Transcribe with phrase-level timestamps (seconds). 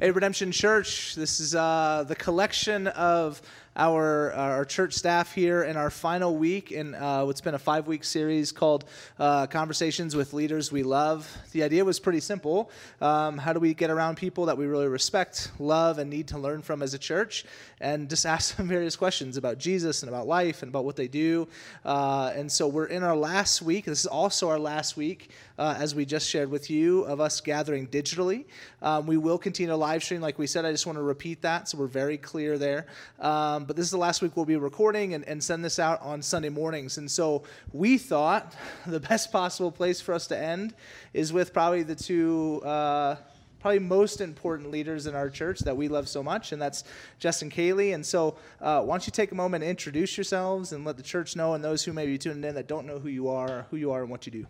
[0.00, 1.14] Hey, Redemption Church.
[1.14, 3.40] This is uh, the collection of
[3.76, 7.88] our, our church staff here in our final week in uh, what's been a five
[7.88, 8.84] week series called
[9.18, 11.28] uh, Conversations with Leaders We Love.
[11.50, 12.70] The idea was pretty simple.
[13.00, 16.38] Um, how do we get around people that we really respect, love, and need to
[16.38, 17.44] learn from as a church?
[17.80, 21.08] And just ask them various questions about Jesus and about life and about what they
[21.08, 21.48] do.
[21.84, 23.86] Uh, and so we're in our last week.
[23.86, 27.40] This is also our last week, uh, as we just shared with you, of us
[27.40, 28.44] gathering digitally.
[28.82, 30.64] Um, we will continue to live stream, like we said.
[30.64, 32.86] I just want to repeat that so we're very clear there.
[33.18, 36.00] Um, but this is the last week we'll be recording and, and send this out
[36.02, 36.98] on Sunday mornings.
[36.98, 38.54] And so we thought
[38.86, 40.74] the best possible place for us to end
[41.12, 42.60] is with probably the two.
[42.64, 43.16] Uh,
[43.60, 46.84] probably most important leaders in our church that we love so much, and that's
[47.18, 47.94] Jess and Kailey.
[47.94, 51.34] And so, uh, why don't you take a moment introduce yourselves and let the church
[51.34, 53.78] know, and those who may be tuning in that don't know who you are, who
[53.78, 54.46] you are, and what you do.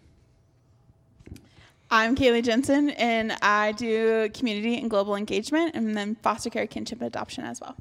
[1.92, 6.98] I'm Kailey Jensen, and I do community and global engagement, and then foster care, kinship,
[6.98, 7.76] and adoption as well.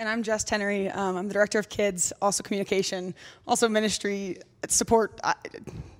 [0.00, 0.94] And I'm Jess Tenery.
[0.96, 3.16] Um, I'm the director of kids, also communication,
[3.48, 5.18] also ministry support.
[5.24, 5.34] I,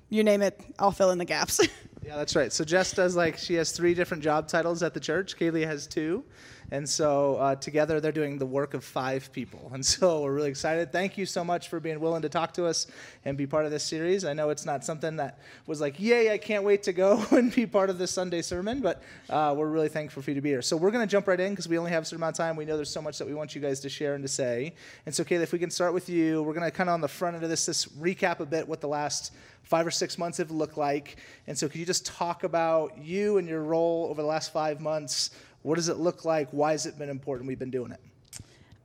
[0.08, 1.60] you name it, I'll fill in the gaps.
[2.08, 2.50] yeah, that's right.
[2.50, 5.36] So Jess does like she has three different job titles at the church.
[5.36, 6.24] Kailey has two.
[6.70, 9.70] And so uh, together they're doing the work of five people.
[9.74, 10.90] And so we're really excited.
[10.90, 12.86] Thank you so much for being willing to talk to us
[13.26, 14.24] and be part of this series.
[14.24, 17.54] I know it's not something that was like, yay, I can't wait to go and
[17.54, 20.48] be part of this Sunday sermon, but uh, we're really thankful for you to be
[20.48, 20.62] here.
[20.62, 22.38] So we're going to jump right in because we only have a certain amount of
[22.38, 22.56] time.
[22.56, 24.72] We know there's so much that we want you guys to share and to say.
[25.04, 27.02] And so, Kailey, if we can start with you, we're going to kind of on
[27.02, 29.32] the front end of this, this recap a bit what the last
[29.68, 31.16] five or six months have looked like.
[31.46, 34.80] And so, could you just talk about you and your role over the last five
[34.80, 35.30] months?
[35.62, 36.48] What does it look like?
[36.50, 38.00] Why has it been important we've been doing it?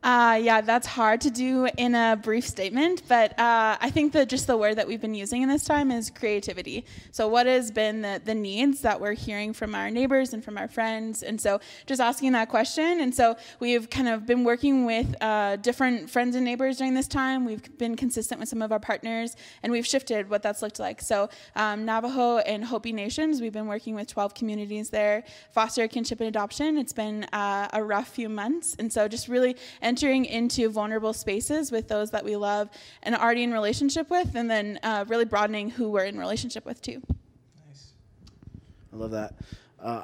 [0.03, 4.27] Uh, yeah, that's hard to do in a brief statement, but uh, I think that
[4.27, 6.85] just the word that we've been using in this time is creativity.
[7.11, 10.57] So, what has been the, the needs that we're hearing from our neighbors and from
[10.57, 11.23] our friends?
[11.23, 12.99] And so, just asking that question.
[12.99, 17.07] And so, we've kind of been working with uh, different friends and neighbors during this
[17.07, 17.45] time.
[17.45, 20.99] We've been consistent with some of our partners, and we've shifted what that's looked like.
[20.99, 25.23] So, um, Navajo and Hopi Nations, we've been working with 12 communities there.
[25.53, 28.75] Foster, kinship, and adoption, it's been uh, a rough few months.
[28.77, 32.67] And so, just really, and entering into vulnerable spaces with those that we love
[33.03, 36.81] and already in relationship with, and then uh, really broadening who we're in relationship with
[36.81, 36.99] too.
[37.69, 37.91] Nice.
[38.91, 39.35] I love that.
[39.79, 40.03] Uh,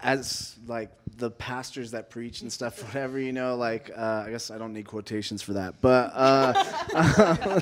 [0.00, 4.50] as like the pastors that preach and stuff, whatever you know, like uh, I guess
[4.50, 6.54] I don't need quotations for that, but uh,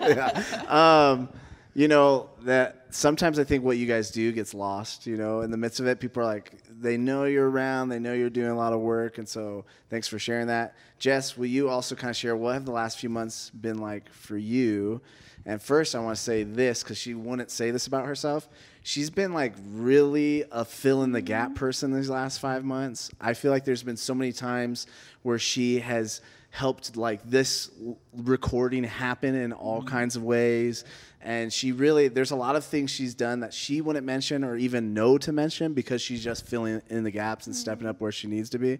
[0.00, 0.42] yeah.
[0.66, 1.28] um,
[1.74, 5.06] you know that sometimes I think what you guys do gets lost.
[5.06, 7.98] You know, in the midst of it, people are like, they know you're around, they
[7.98, 10.74] know you're doing a lot of work, and so thanks for sharing that.
[10.98, 14.10] Jess, will you also kind of share what have the last few months been like
[14.12, 15.00] for you?
[15.46, 18.48] And first, I want to say this because she wouldn't say this about herself.
[18.82, 21.56] She's been like really a fill in the gap mm-hmm.
[21.56, 23.10] person these last five months.
[23.20, 24.86] I feel like there's been so many times
[25.22, 27.70] where she has helped like this
[28.12, 29.88] recording happen in all mm-hmm.
[29.88, 30.84] kinds of ways.
[31.22, 34.56] And she really there's a lot of things she's done that she wouldn't mention or
[34.56, 37.90] even know to mention because she's just filling in the gaps and stepping mm-hmm.
[37.90, 38.78] up where she needs to be.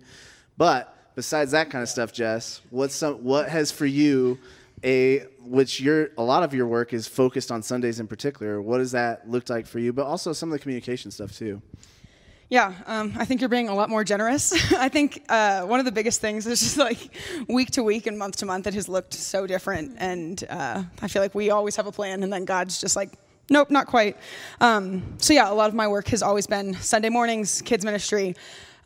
[0.57, 4.39] But besides that kind of stuff jess what's some what has for you
[4.85, 8.79] a which your a lot of your work is focused on sundays in particular what
[8.79, 9.93] does that look like for you?
[9.93, 11.61] But also some of the communication stuff too
[12.51, 14.53] yeah, um, I think you're being a lot more generous.
[14.73, 17.17] I think uh, one of the biggest things is just like
[17.49, 19.95] week to week and month to month, it has looked so different.
[19.99, 23.13] And uh, I feel like we always have a plan, and then God's just like,
[23.51, 24.17] nope, not quite.
[24.61, 28.35] Um, so, yeah, a lot of my work has always been Sunday mornings, kids' ministry.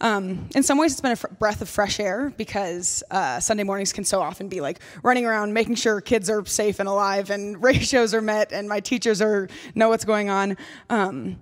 [0.03, 3.95] Um, in some ways, it's been a breath of fresh air because uh, Sunday mornings
[3.95, 7.63] can so often be like running around, making sure kids are safe and alive, and
[7.63, 10.59] ratios are met, and my teachers are know what's going on.
[10.91, 11.37] Um,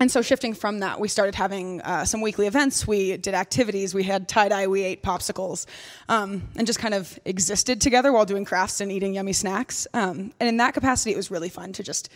[0.00, 2.86] and so shifting from that, we started having uh, some weekly events.
[2.86, 3.94] We did activities.
[3.94, 4.66] We had tie dye.
[4.66, 5.66] We ate popsicles,
[6.08, 9.86] um, and just kind of existed together while doing crafts and eating yummy snacks.
[9.94, 12.10] Um, and in that capacity, it was really fun to just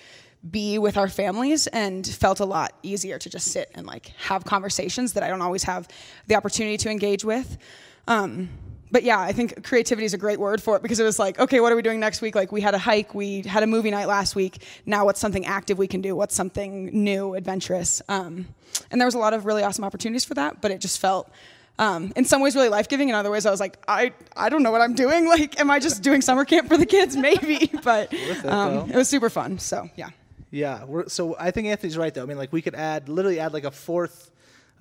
[0.48, 4.44] be with our families, and felt a lot easier to just sit and like have
[4.44, 5.88] conversations that I don't always have
[6.26, 7.58] the opportunity to engage with.
[8.08, 8.48] Um,
[8.92, 11.40] but yeah, I think creativity is a great word for it because it was like,
[11.40, 12.34] okay, what are we doing next week?
[12.34, 14.62] Like we had a hike, we had a movie night last week.
[14.84, 16.14] Now what's something active we can do?
[16.14, 18.02] What's something new, adventurous?
[18.08, 18.48] Um,
[18.90, 21.30] and there was a lot of really awesome opportunities for that, but it just felt
[21.78, 23.08] um, in some ways really life giving.
[23.08, 25.26] In other ways, I was like, I, I don't know what I'm doing.
[25.32, 27.16] Like, am I just doing summer camp for the kids?
[27.28, 28.12] Maybe, but
[28.44, 29.58] um, it was super fun.
[29.58, 30.10] So yeah.
[30.50, 30.84] Yeah.
[31.06, 32.22] so I think Anthony's right though.
[32.22, 34.30] I mean, like we could add literally add like a fourth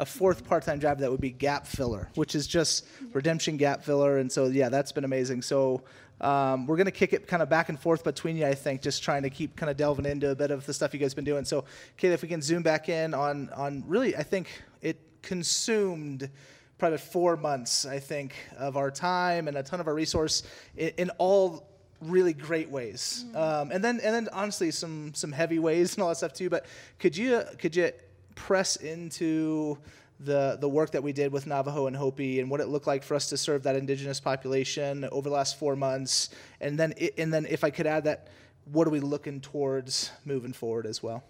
[0.02, 4.18] a fourth part-time job that would be gap filler, which is just redemption gap filler.
[4.18, 5.44] And so, yeah, that's been amazing.
[5.44, 5.84] So
[6.20, 8.82] um, we're going to kick it kind of back and forth between you, I think,
[8.82, 11.14] just trying to keep kind of delving into a bit of the stuff you guys
[11.14, 11.46] been doing.
[11.46, 11.66] So,
[12.00, 14.48] Kayla, if we can zoom back in on, on really, I think,
[14.82, 16.32] it consumed
[16.80, 20.42] probably four months, I think, of our time and a ton of our resource
[20.76, 21.68] in, in all
[22.02, 23.26] really great ways.
[23.36, 26.50] Um, and then and then honestly some some heavy ways and all that stuff too.
[26.50, 26.66] But
[26.98, 27.92] could you could you
[28.36, 29.78] press into
[30.20, 33.04] the the work that we did with Navajo and Hopi and what it looked like
[33.04, 36.30] for us to serve that indigenous population over the last four months,
[36.60, 38.28] and then i and then if I could add that,
[38.66, 41.24] what are we looking towards moving forward as well?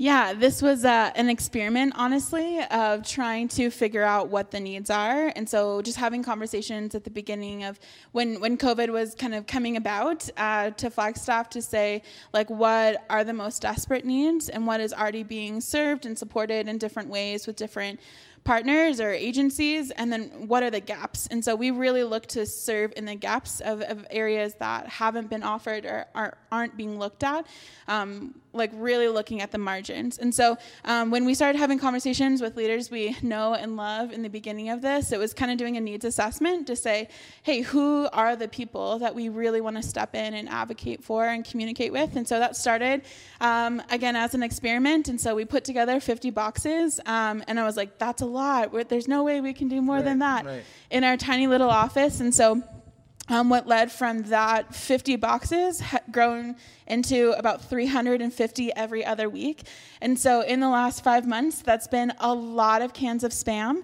[0.00, 4.90] Yeah, this was uh, an experiment, honestly, of trying to figure out what the needs
[4.90, 7.80] are, and so just having conversations at the beginning of
[8.12, 12.02] when when COVID was kind of coming about uh, to Flagstaff to say
[12.32, 16.68] like what are the most desperate needs and what is already being served and supported
[16.68, 17.98] in different ways with different
[18.48, 21.26] partners or agencies and then what are the gaps?
[21.26, 25.28] And so we really look to serve in the gaps of, of areas that haven't
[25.28, 27.46] been offered or are, aren't being looked at
[27.88, 30.16] um, like really looking at the margins.
[30.16, 30.56] And so
[30.86, 34.70] um, when we started having conversations with leaders we know and love in the beginning
[34.70, 37.08] of this it was kind of doing a needs assessment to say
[37.42, 41.26] hey who are the people that we really want to step in and advocate for
[41.26, 42.16] and communicate with?
[42.16, 43.02] And so that started
[43.42, 45.08] um, again as an experiment.
[45.08, 48.72] And so we put together 50 boxes um, and i was like that's a lot
[48.72, 50.64] We're, there's no way we can do more Right, than that right.
[50.90, 52.62] in our tiny little office and so
[53.30, 56.56] um, what led from that 50 boxes grown
[56.86, 59.64] into about 350 every other week.
[60.00, 63.82] And so in the last five months, that's been a lot of cans of spam.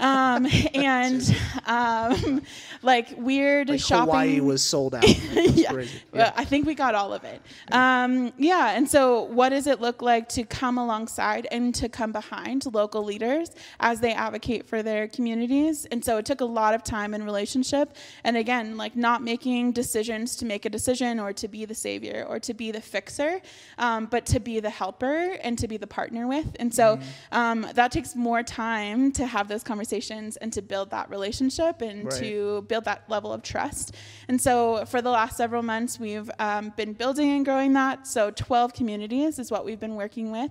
[0.00, 1.36] Um, and
[1.66, 2.42] um,
[2.82, 4.06] like weird Like shopping.
[4.06, 5.04] Hawaii was sold out.
[5.60, 5.72] Yeah.
[5.72, 6.00] crazy.
[6.12, 7.40] Well, I think we got all of it.
[7.70, 8.70] Um, yeah.
[8.76, 13.04] And so, what does it look like to come alongside and to come behind local
[13.04, 13.50] leaders
[13.80, 15.84] as they advocate for their communities?
[15.86, 17.94] And so, it took a lot of time and relationship.
[18.24, 22.24] And again, like not making decisions to make a decision or to be the savior
[22.28, 23.40] or to be the fixer,
[23.78, 26.56] um, but to be the helper and to be the partner with.
[26.58, 27.36] And so, Mm-hmm.
[27.38, 32.04] um, that takes more time to have those conversations and to build that relationship and
[32.04, 32.18] Right.
[32.20, 33.94] to build that level of trust.
[34.28, 38.06] And so for the last several months, we've um, been building and growing that.
[38.06, 40.50] So 12 communities is what we've been working with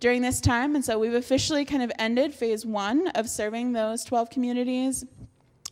[0.00, 0.74] during this time.
[0.74, 5.04] And so we've officially kind of ended phase one of serving those 12 communities.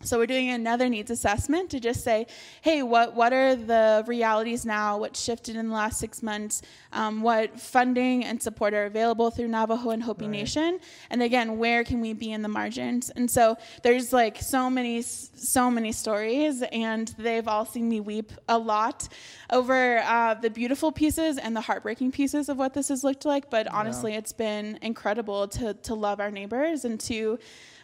[0.04, 2.26] So we're doing another needs assessment to just say,
[2.60, 4.99] hey, what what are the realities now?
[4.99, 6.62] What shifted in the last six months?
[6.93, 10.81] Um, what funding and support are available through Navajo and Hopi Nation?
[11.10, 13.10] And again, where can we be in the margins?
[13.10, 18.32] And so there's like so many so many stories, and they've all seen me weep
[18.48, 19.08] a lot
[19.50, 23.50] over uh, the beautiful pieces and the heartbreaking pieces of what this has looked like.
[23.50, 27.38] But honestly, it's been incredible to to love our neighbors and to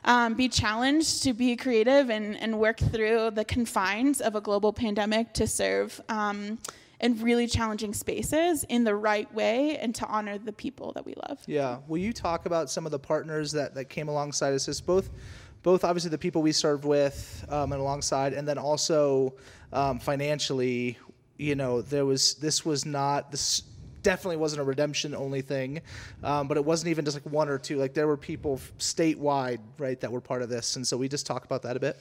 [0.04, 4.72] um, be challenged to be creative and, and work through the confines of a global
[4.72, 6.58] pandemic to serve um,
[7.00, 11.14] in really challenging spaces in the right way and to honor the people that we
[11.28, 11.38] love.
[11.46, 11.78] Yeah.
[11.86, 14.80] Will you talk about some of the partners that, that came alongside us?
[14.80, 15.10] Both,
[15.62, 19.34] both obviously the people we served with um, and alongside, and then also
[19.72, 20.98] um, financially.
[21.36, 23.62] You know, there was this was not this
[24.02, 25.80] definitely wasn't a redemption only thing,
[26.22, 27.76] um, but it wasn't even just like one or two.
[27.76, 31.26] Like there were people statewide, right, that were part of this, and so we just
[31.26, 32.00] talk about that a bit.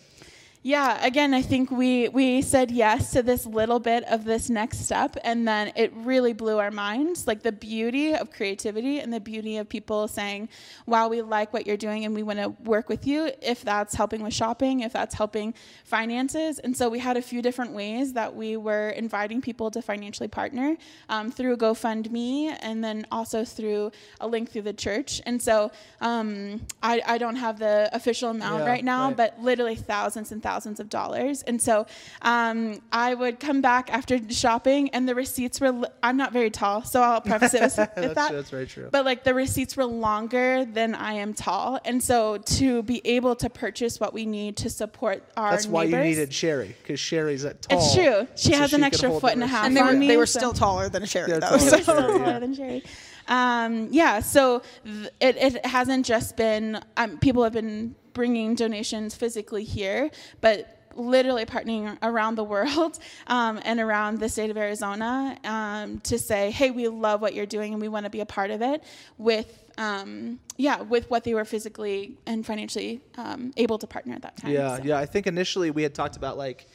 [0.63, 4.79] Yeah, again, I think we we said yes to this little bit of this next
[4.85, 7.25] step, and then it really blew our minds.
[7.25, 10.49] Like the beauty of creativity and the beauty of people saying,
[10.85, 13.95] "Wow, we like what you're doing, and we want to work with you." If that's
[13.95, 15.53] helping with shopping, if that's helping
[15.85, 19.81] finances, and so we had a few different ways that we were inviting people to
[19.81, 20.75] financially partner
[21.07, 25.21] um, through GoFundMe, and then also through a link through the church.
[25.25, 25.71] And so
[26.01, 29.15] um, I I don't have the official amount Yeah, right now, right.
[29.17, 31.43] but literally thousands and thousands of dollars.
[31.43, 31.85] And so
[32.21, 35.71] um, I would come back after shopping, and the receipts were.
[35.71, 38.31] Li- I'm not very tall, so I'll preface it with, with That's, that.
[38.31, 38.89] that's very true.
[38.91, 43.35] But like the receipts were longer than I am tall, and so to be able
[43.35, 47.45] to purchase what we need to support our That's why you needed Sherry because Sherry's
[47.45, 47.77] at tall.
[47.79, 48.27] It's true.
[48.35, 49.65] She so has an extra foot and a half.
[49.65, 51.57] And they on were, me, they were so- still taller than Sherry, They're though.
[51.57, 52.39] taller so- than so Sherry, taller yeah.
[52.39, 52.83] than Sherry.
[53.29, 59.13] Um, yeah, so th- it, it hasn't just been um, people have been bringing donations
[59.13, 60.09] physically here,
[60.41, 62.97] but literally partnering around the world
[63.27, 67.45] um, and around the state of Arizona um, to say, hey, we love what you're
[67.45, 68.83] doing and we want to be a part of it
[69.17, 69.63] with.
[69.79, 74.35] Um, yeah, with what they were physically and financially um, able to partner at that
[74.37, 74.51] time.
[74.51, 74.83] Yeah, so.
[74.83, 74.97] yeah.
[74.97, 76.65] I think initially we had talked about like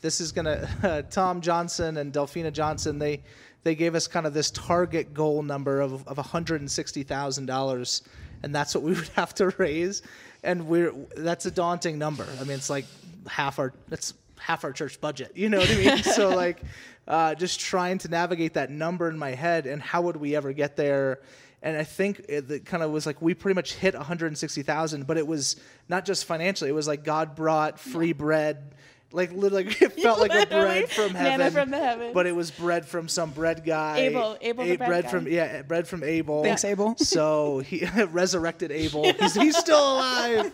[0.00, 2.98] this is gonna uh, Tom Johnson and Delphina Johnson.
[2.98, 3.22] They
[3.62, 7.04] they gave us kind of this target goal number of of one hundred and sixty
[7.04, 8.02] thousand dollars,
[8.42, 10.02] and that's what we would have to raise.
[10.42, 12.26] And we're that's a daunting number.
[12.40, 12.86] I mean, it's like
[13.26, 15.32] half our that's half our church budget.
[15.34, 15.98] You know what I mean?
[16.02, 16.62] so like,
[17.06, 20.52] uh, just trying to navigate that number in my head and how would we ever
[20.52, 21.20] get there?
[21.62, 25.16] and I think it, it kind of was like we pretty much hit 160,000, but
[25.16, 25.56] it was
[25.88, 26.70] not just financially.
[26.70, 28.74] It was like God brought free bread.
[29.10, 32.12] Like literally, it felt like a bread from manna heaven, from the heavens.
[32.12, 33.98] but it was bread from some bread guy.
[34.00, 35.10] Abel- Abel the A- bread bread guy.
[35.10, 36.42] from yeah, bread from Abel.
[36.42, 36.94] Thanks, Abel.
[36.98, 39.04] So he resurrected Abel.
[39.12, 40.52] He's, he's still alive.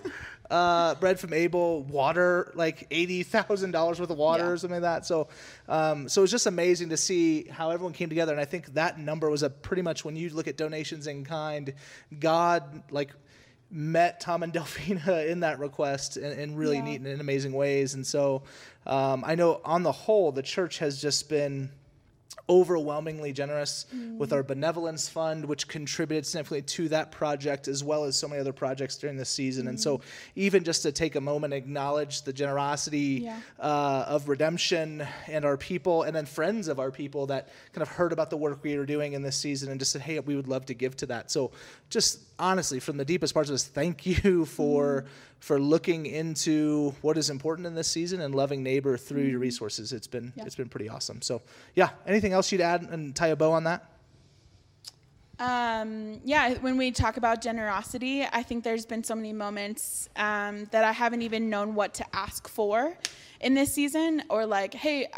[0.50, 4.50] Uh, bread from Abel, water, like eighty thousand dollars worth of water Yeah.
[4.50, 5.06] or something like that.
[5.06, 5.28] So,
[5.68, 8.30] um, so it was just amazing to see how everyone came together.
[8.30, 11.24] And I think that number was a pretty much when you look at donations in
[11.24, 11.72] kind,
[12.20, 13.10] God like
[13.76, 16.84] met Tom and Delphina in that request in, in really Yeah.
[16.84, 17.94] neat and amazing ways.
[17.94, 18.44] And so,
[18.86, 21.70] um, I know on the whole, the church has just been
[22.48, 23.86] overwhelmingly generous
[24.18, 28.38] with our benevolence fund, which contributed significantly to that project as well as so many
[28.40, 29.66] other projects during this season.
[29.68, 30.00] And so,
[30.36, 33.38] even just to take a moment, acknowledge the generosity Yeah.
[33.58, 37.88] uh, of redemption and our people, and then friends of our people that kind of
[37.88, 40.36] heard about the work we were doing in this season and just said, "Hey, we
[40.36, 41.50] would love to give to that." So,
[41.88, 45.04] just honestly, from the deepest parts of us thank you for
[45.40, 49.92] for looking into what is important in this season and loving neighbor through your resources.
[49.92, 50.44] It's been Yeah.
[50.46, 51.20] it's been pretty awesome.
[51.20, 51.42] So,
[51.74, 51.90] yeah.
[52.06, 53.90] Anything else you'd add and tie a bow on that?
[55.38, 60.66] Um, yeah, when we talk about generosity, I think there's been so many moments um,
[60.66, 62.96] that I haven't even known what to ask for
[63.40, 65.08] in this season, or like, hey,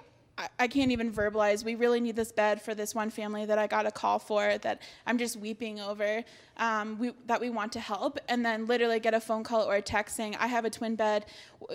[0.59, 1.65] I can't even verbalize.
[1.65, 4.59] We really need this bed for this one family that I got a call for
[4.59, 6.25] that I'm just weeping over.
[6.59, 9.75] Um, we, that we want to help, and then literally get a phone call or
[9.77, 11.27] a text saying, "I have a twin bed.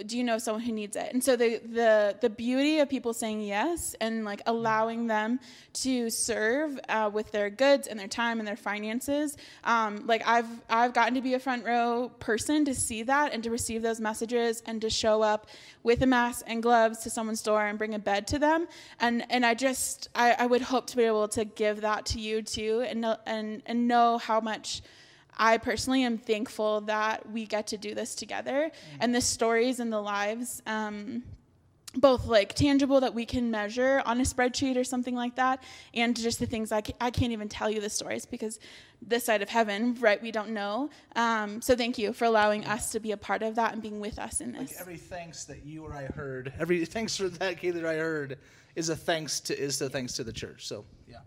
[0.05, 3.13] Do you know someone who needs it?" And so the the the beauty of people
[3.13, 5.39] saying yes and like allowing them
[5.73, 9.37] to serve uh, with their goods and their time and their finances.
[9.63, 13.43] Um, like I've I've gotten to be a front row person to see that and
[13.43, 15.47] to receive those messages and to show up
[15.83, 18.67] with a mask and gloves to someone's door and bring a bed to them.
[18.99, 22.19] And and I just I, I would hope to be able to give that to
[22.19, 24.70] you too and and and know how much.
[25.37, 29.91] I personally am thankful that we get to do this together and the stories and
[29.91, 30.61] the lives.
[30.65, 31.23] Um,
[31.93, 35.61] both like tangible that we can measure on a spreadsheet or something like that
[35.93, 38.61] and just the things I, ca- I can't even tell you the stories because
[39.01, 42.93] this side of heaven right we don't know um, so thank you for allowing us
[42.93, 45.43] to be a part of that and being with us in this Like every thanks
[45.45, 48.37] that you or I heard, every thanks for that Kailey that I heard
[48.75, 50.67] is a thanks to is a thanks to the church.
[50.67, 51.17] So yeah.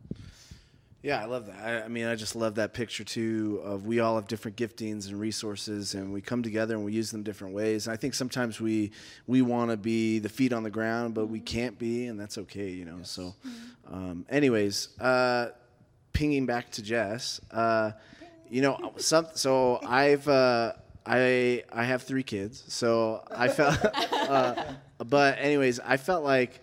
[1.04, 1.56] Yeah, I love that.
[1.62, 5.06] I, I mean, I just love that picture too of we all have different giftings
[5.06, 7.87] and resources, and we come together and we use them different ways.
[7.87, 8.90] And I think sometimes we
[9.26, 12.38] we want to be the feet on the ground, but we can't be, and that's
[12.38, 13.00] okay, you know.
[13.02, 13.34] So,
[13.92, 15.49] um, anyways, uh,
[16.14, 17.90] pinging back to Jess, uh,
[18.49, 20.26] you know, some, so I've.
[20.26, 20.73] Uh,
[21.06, 23.78] I I have three kids, so I felt.
[24.12, 24.54] uh,
[25.06, 26.62] but anyways, I felt like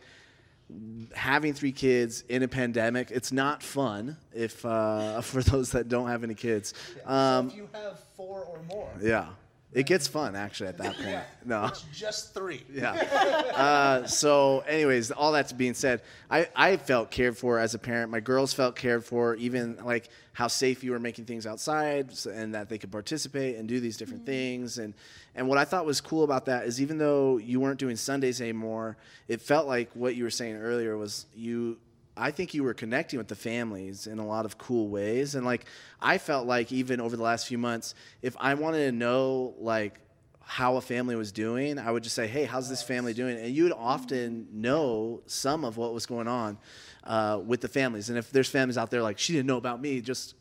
[1.14, 6.08] having three kids in a pandemic it's not fun if uh, for those that don't
[6.08, 6.74] have any kids.
[7.06, 9.28] Um, if you have four or more, yeah
[9.74, 11.20] it gets fun actually at that point.
[11.46, 11.66] No.
[11.66, 12.64] It's just three.
[12.72, 12.92] yeah.
[12.92, 18.12] Uh, so anyways all that's being said I, I felt cared for as a parent.
[18.12, 22.30] My girls felt cared for even like how safe you were making things outside so-
[22.32, 24.78] and that they could participate and do these different things.
[24.78, 24.94] And
[25.34, 28.42] and what i thought was cool about that is even though you weren't doing sundays
[28.42, 28.98] anymore
[29.30, 31.78] it felt like what you were saying earlier was you
[32.18, 35.36] I think you were connecting with the families in a lot of cool ways.
[35.36, 35.66] And like,
[36.02, 40.00] I felt like even over the last few months, if I wanted to know like
[40.44, 43.56] how a family was doing, I would just say, "Hey, how's this family doing?" And
[43.56, 46.58] you would often know some of what was going on
[47.06, 48.10] uh, with the families.
[48.10, 50.36] And if there's families out there like she didn't know about me, just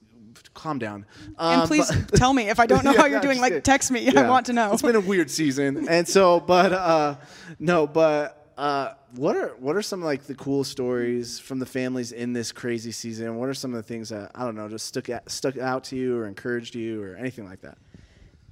[0.54, 1.06] calm down.
[1.38, 3.40] and Um, please but- tell me if I don't know Yeah, how you're yeah, doing.
[3.40, 4.08] Like, text me.
[4.16, 4.72] I want to know.
[4.72, 7.14] It's been a weird season, and so, but uh,
[7.60, 12.12] no, but uh, what are what are some like the cool stories from the families
[12.12, 13.36] in this crazy season?
[13.36, 15.96] What are some of the things that I don't know just stuck stuck out to
[15.96, 17.78] you or encouraged you or anything like that?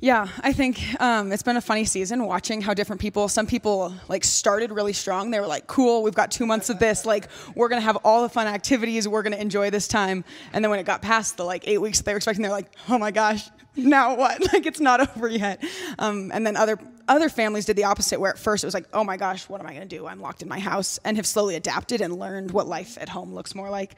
[0.00, 3.28] Yeah, I think um, it's been a funny season watching how different people.
[3.28, 5.32] Some people like started really strong.
[5.32, 7.04] They were like, "Cool, we've got two months of this.
[7.04, 7.26] Like,
[7.56, 9.08] we're gonna have all the fun activities.
[9.08, 11.98] We're gonna enjoy this time." And then when it got past the like eight weeks
[11.98, 14.40] that they were expecting, they're like, "Oh my gosh, now what?
[14.52, 15.64] like, it's not over yet."
[15.98, 16.78] Um, and then other
[17.08, 19.60] other families did the opposite, where at first it was like, "Oh my gosh, what
[19.60, 20.06] am I gonna do?
[20.06, 23.34] I'm locked in my house," and have slowly adapted and learned what life at home
[23.34, 23.96] looks more like.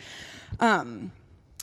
[0.61, 1.13] Um,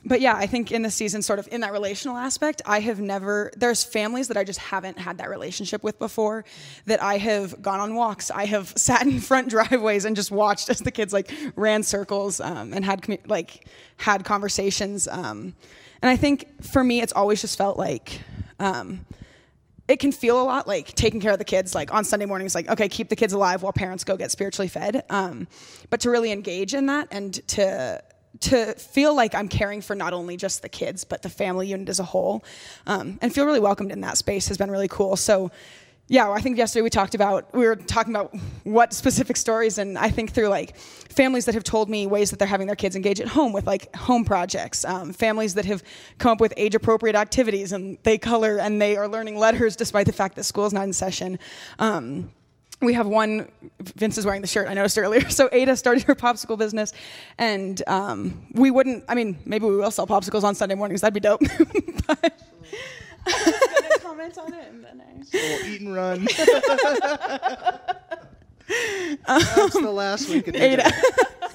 [0.06, 3.00] but yeah, I think in the season, sort of in that relational aspect, I have
[3.02, 6.46] never, there's families that I just haven't had that relationship with before
[6.86, 8.30] that I have gone on walks.
[8.30, 12.40] I have sat in front driveways and just watched as the kids like ran circles
[12.40, 15.08] um, and had like had conversations.
[15.08, 15.56] Um,
[16.02, 18.22] and I think for me, it's always just felt like,
[18.60, 19.06] um,
[19.88, 22.54] it can feel a lot like taking care of the kids like on sunday mornings
[22.54, 25.48] like okay keep the kids alive while parents go get spiritually fed um,
[25.90, 28.04] but to really engage in that and to
[28.42, 31.90] to feel like I'm caring for not only just the kids, but the family unit
[31.90, 32.44] as a whole,
[32.86, 35.16] um, and feel really welcomed in that space has been really cool.
[35.16, 35.52] So,
[36.10, 39.98] yeah, I think yesterday we talked about we were talking about what specific stories, and
[39.98, 42.96] I think through like families that have told me ways that they're having their kids
[42.96, 45.84] engage at home with like home projects, um, families that have
[46.18, 50.06] come up with age appropriate activities, and they color and they are learning letters despite
[50.06, 51.40] the fact that school is not in session.
[51.78, 52.32] Um,
[52.82, 56.16] we have one vince is wearing the shirt i noticed earlier so ada started her
[56.16, 56.94] popsicle business
[57.38, 61.14] and um, we wouldn't i mean maybe we will sell popsicles on sunday mornings that'd
[61.14, 61.42] be dope
[62.08, 62.42] but,
[64.02, 65.04] comment on it and then I.
[65.34, 66.28] We'll eat and run.
[69.28, 70.48] That's the last week.
[70.48, 70.92] Of Ada.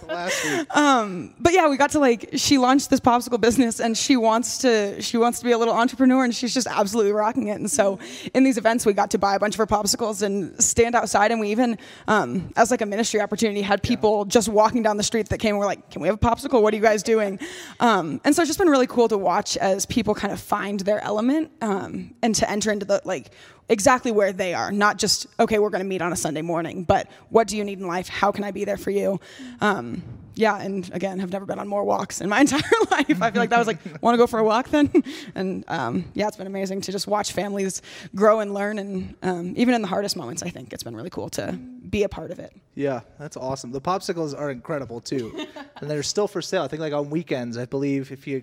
[0.09, 0.77] Last week.
[0.77, 4.59] um, but yeah we got to like she launched this popsicle business and she wants
[4.59, 7.59] to she wants to be a little entrepreneur and she's just absolutely rocking it.
[7.59, 7.99] And so
[8.35, 11.31] in these events we got to buy a bunch of her popsicles and stand outside
[11.31, 11.79] and we even
[12.09, 15.51] um, as like a ministry opportunity had people just walking down the street that came
[15.51, 16.63] and were like can we have a popsicle?
[16.63, 17.39] What are you guys doing?
[17.81, 20.81] Um, and so it's just been really cool to watch as people kind of find
[20.81, 23.31] their element um, and to enter into the like
[23.69, 26.83] exactly where they are not just okay we're going to meet on a sunday morning
[26.83, 28.09] but what do you need in life?
[28.09, 29.21] How can i be there for you?
[29.61, 29.92] Um,
[30.35, 32.61] yeah and again have never been on more walks in my entire
[32.91, 34.91] life i feel like that was like want to go for a walk then
[35.35, 37.83] and um, yeah it's been amazing to just watch families
[38.15, 41.11] grow and learn and um, even in the hardest moments i think it's been really
[41.11, 41.53] cool to
[41.91, 43.71] be a part of it Yeah, that's awesome.
[43.73, 45.47] The popsicles are incredible too,
[45.77, 46.63] and they're still for sale.
[46.63, 48.43] I think like on weekends, I believe if you.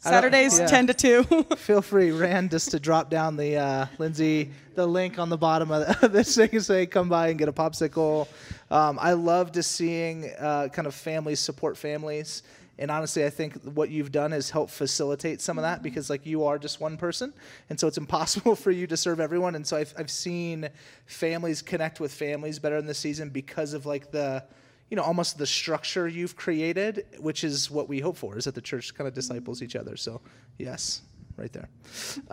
[0.00, 0.66] Saturdays yeah.
[0.66, 1.22] 10 to 2
[1.56, 5.70] Feel free, Rand, just to drop down the uh, Lindsay the link on the bottom
[5.72, 8.26] of the- this thing and say, "Come by and get a popsicle."
[8.70, 12.42] Um, I love to seeing uh, kind of families support families,
[12.78, 16.24] and honestly, I think what you've done is help facilitate some of that because like
[16.24, 17.32] you are just one person,
[17.70, 19.54] and so it's impossible for you to serve everyone.
[19.54, 20.68] And so I've I've seen
[21.06, 24.44] families connect with families better in this season because of like the
[24.90, 28.54] you know almost the structure you've created which is what we hope for is that
[28.54, 29.96] the church kind of disciples each other.
[29.96, 30.20] So
[30.58, 31.02] yes
[31.38, 31.68] right there.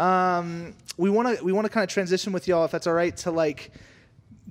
[0.03, 2.93] Um, we want to we want to kind of transition with y'all if that's all
[2.93, 3.71] right to like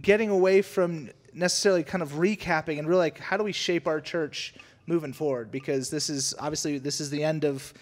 [0.01, 4.01] getting away from necessarily kind of recapping and really like how do we shape our
[4.01, 4.55] church
[4.87, 5.51] moving forward?
[5.51, 7.73] Because this is obviously this is the end of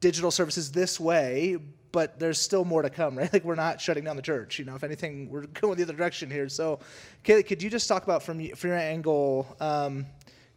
[0.00, 1.56] digital services this way
[1.90, 3.32] but there's still more to come right?
[3.32, 4.74] Like we're not shutting down the church you know?
[4.74, 6.48] If anything we're going the other direction here.
[6.48, 6.80] So
[7.24, 10.06] Kailey, could you just talk about from, from your angle um,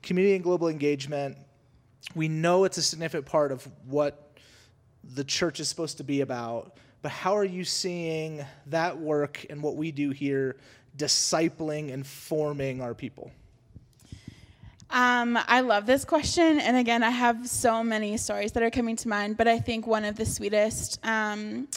[0.01, 1.38] community and global engagement?
[2.15, 4.32] We know it's a significant part of what
[5.04, 9.62] the church is supposed to be about, but how are you seeing that work and
[9.62, 10.58] what we do here
[10.97, 13.32] discipling and forming our people?
[14.89, 18.97] Um, I love this question, and again, I have so many stories that are coming
[18.97, 19.38] to mind.
[19.38, 21.69] But I think one of the sweetest um,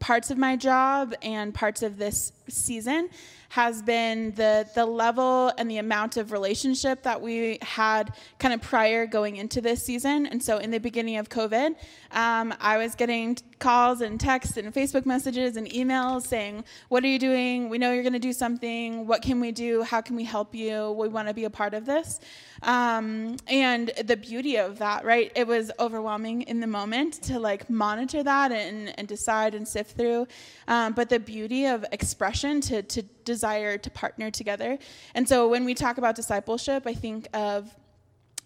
[0.00, 3.10] parts of my job and parts of this season
[3.52, 8.62] has been the the level and the amount of relationship that we had kind of
[8.62, 10.24] prior going into this season.
[10.24, 11.76] And so, in the beginning of COVID,
[12.12, 17.08] um, I was getting calls and texts and Facebook messages and emails saying, "What are
[17.08, 17.68] you doing?
[17.68, 19.06] We know you're going to do something.
[19.06, 19.82] What can we do?
[19.82, 20.92] How can we help you?
[20.92, 22.20] We want to be a part of this."
[22.62, 25.32] Um, and the beauty of that, right?
[25.34, 29.96] It was overwhelming in the moment to like monitor that and, and decide and sift
[29.96, 30.26] through.
[30.68, 34.78] Um, but the beauty of expression to, to desire to partner together.
[35.14, 37.74] And so when we talk about discipleship, I think of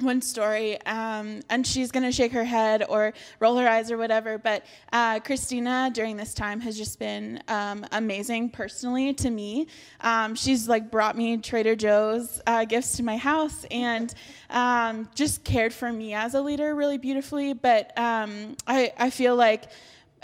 [0.01, 3.97] one story, um, and she's going to shake her head or roll her eyes or
[3.97, 4.37] whatever.
[4.37, 9.69] But uh, Christina, during this time, has just been um, amazing personally to me.
[10.03, 14.13] Um, she's like brought me Trader Joe's uh, gifts to my house and
[14.51, 17.55] um, just cared for me as a leader really beautifully.
[17.55, 19.71] But um, I, I feel like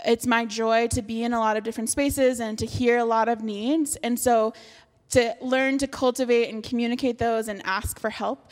[0.05, 3.05] it's my joy to be in a lot of different spaces and to hear a
[3.05, 3.95] lot of needs.
[3.97, 4.53] And so
[5.11, 8.51] to learn to cultivate and communicate those and ask for help.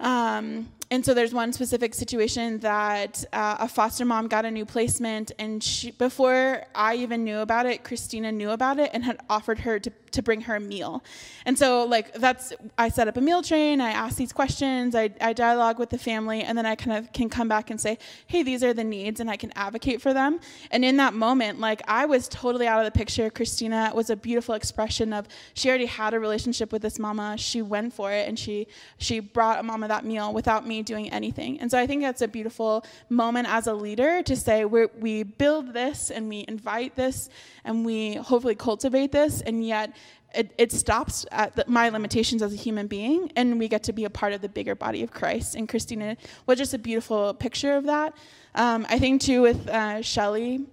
[0.00, 4.64] Um, and so there's one specific situation that uh, a foster mom got a new
[4.64, 9.18] placement, and she, before I even knew about it, Christina knew about it and had
[9.28, 11.02] offered her to, to bring her a meal.
[11.46, 15.10] And so, like, that's, I set up a meal train, I ask these questions, I,
[15.20, 17.98] I dialogue with the family, and then I kind of can come back and say,
[18.26, 20.38] hey, these are the needs, and I can advocate for them.
[20.70, 23.30] And in that moment, like, I was totally out of the picture.
[23.30, 27.36] Christina was a beautiful expression of she already had a relationship with this mama.
[27.38, 28.66] She went for it, and she,
[28.98, 31.60] she brought a mama that meal without me doing anything.
[31.60, 35.72] And so I think that's a beautiful moment as a leader to say we build
[35.72, 37.28] this and we invite this
[37.64, 39.94] and we hopefully cultivate this, and yet
[40.34, 43.92] it, it stops at the, my limitations as a human being, and we get to
[43.92, 45.54] be a part of the bigger body of Christ.
[45.54, 48.14] And Christina was just a beautiful picture of that.
[48.54, 50.66] Um, I think too with uh, Shelly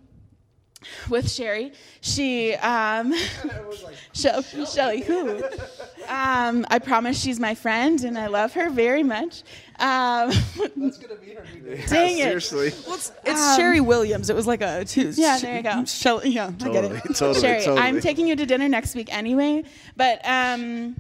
[1.10, 1.74] with Sherry.
[2.02, 3.14] She, um,
[4.14, 5.44] Shell- Shelly, who?
[6.08, 9.44] Um, I promise she's my friend and I love her very much.
[9.80, 10.30] Um,
[10.78, 11.86] That's gonna be her new name.
[11.88, 12.22] dang it.
[12.24, 12.72] Seriously.
[12.86, 14.30] Well, it's, it's Sherry Williams.
[14.30, 15.10] It was like a two.
[15.10, 15.86] Um, Yeah, there you go.
[15.86, 16.98] Shelley, yeah, I get Totally.
[16.98, 17.04] it.
[17.16, 17.40] Totally.
[17.42, 17.80] Sherry, totally.
[17.80, 19.64] I'm taking you to dinner next week anyway.
[19.96, 20.96] But um,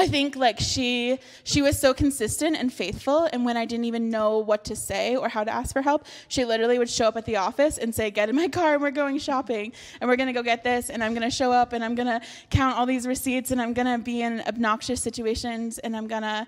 [0.00, 4.08] I think like she she was so consistent and faithful, and when I didn't even
[4.08, 7.18] know what to say or how to ask for help, she literally would show up
[7.18, 10.16] at the office and say, "Get in my car, and we're going shopping, and we're
[10.16, 13.06] gonna go get this, and I'm gonna show up, and I'm gonna count all these
[13.06, 16.46] receipts, and I'm gonna be in obnoxious situations, and I'm gonna."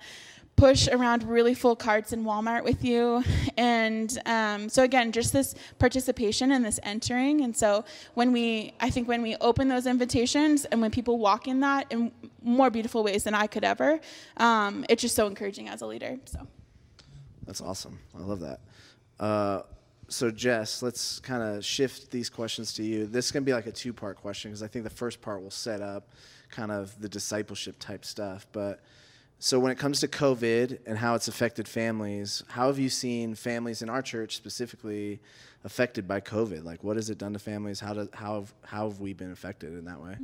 [0.55, 3.25] push around really full carts in Walmart with you.
[3.57, 7.41] And um, so again, just this participation and this entering.
[7.41, 11.49] And so when we, I think when we open those invitations and when people walk
[11.49, 12.13] in that in
[12.43, 14.01] more beautiful ways than I could ever,
[14.37, 16.19] um, it's just so encouraging as a leader.
[16.25, 16.47] So.
[17.47, 17.99] That's awesome.
[18.17, 18.61] I love that.
[19.19, 19.63] Uh,
[20.09, 23.07] so Jess, let's kind of shift these questions to you.
[23.07, 25.51] This is gonna be like a two-part question because I think the first part will
[25.51, 26.09] set up
[26.51, 28.47] kind of the discipleship type stuff.
[28.53, 28.81] But
[29.39, 33.35] so when it comes to COVID and how it's affected families, how have you seen
[33.35, 35.21] families in our church specifically
[35.65, 36.63] affected by COVID?
[36.63, 37.81] Like, what has it done to families?
[37.81, 40.17] How do, how have, how have we been affected in that way?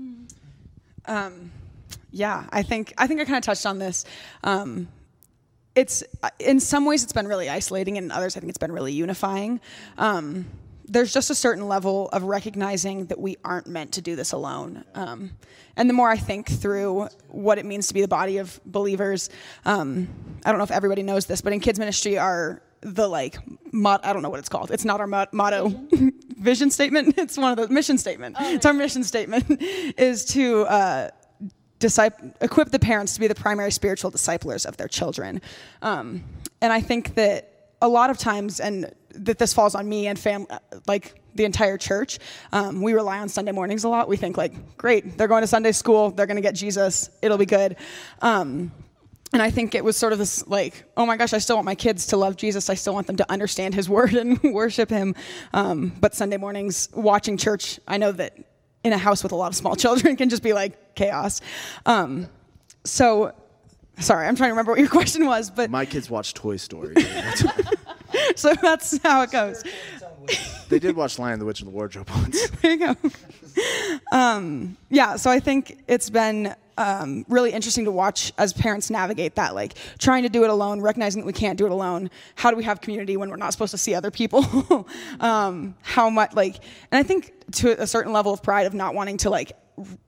[2.11, 4.05] Yeah, I think I think I kind of touched on this.
[4.45, 4.89] Um,
[5.75, 6.03] it's
[6.39, 8.93] in some ways it's been really isolating, and in others I think it's been really
[8.93, 9.61] unifying.
[9.97, 10.47] Um,
[10.89, 14.85] there's just a certain level of recognizing that we aren't meant to do this alone.
[14.95, 15.33] Um,
[15.77, 19.29] and the more I think through what it means to be the body of believers,
[19.67, 20.09] um,
[20.47, 23.37] I don't know if everybody knows this, but in kids ministry, our the like
[23.73, 24.71] mot- I don't know what it's called.
[24.71, 25.69] It's not our mot- motto,
[26.39, 27.15] vision statement.
[27.19, 28.37] It's one of the mission statement.
[28.41, 29.45] It's our mission statement
[29.99, 30.63] is to.
[30.63, 31.11] Uh,
[31.79, 35.41] disciple, equip the parents to be the primary spiritual disciplers of their children.
[35.83, 36.25] Um,
[36.61, 40.19] and I think that a lot of times, and that this falls on me and
[40.19, 40.47] fam,
[40.87, 42.19] like the entire church,
[42.53, 44.09] um, we rely on Sunday mornings a lot.
[44.09, 47.39] We think like, great, they're going to Sunday school, they're going to get Jesus, it'll
[47.39, 47.77] be good.
[48.21, 48.73] Um,
[49.33, 51.67] and I think it was sort of this like, oh my gosh, I still want
[51.67, 52.71] my kids to love Jesus.
[52.71, 55.15] I still want them to understand His Word and worship Him.
[55.53, 58.37] Um, but Sunday mornings, watching church, I know that
[58.85, 61.41] in a house with a lot of small children can just be like chaos.
[61.87, 62.29] Um,
[62.85, 63.33] so,
[63.99, 66.95] sorry, I'm trying to remember what your question was, but My kids watch Toy Story.
[68.37, 69.63] so that's how it goes.
[70.69, 72.49] they did watch Lion, the Witch, and the Wardrobe once.
[72.51, 72.97] There you go.
[74.13, 79.35] Um, yeah, so I think it's been um, really interesting to watch as parents navigate
[79.35, 82.09] that, like trying to do it alone, recognizing that we can't do it alone.
[82.37, 84.87] How do we have community when we're not supposed to see other people?
[85.21, 86.57] um, how much, like,
[86.91, 89.53] and I think to a certain level of pride of not wanting to like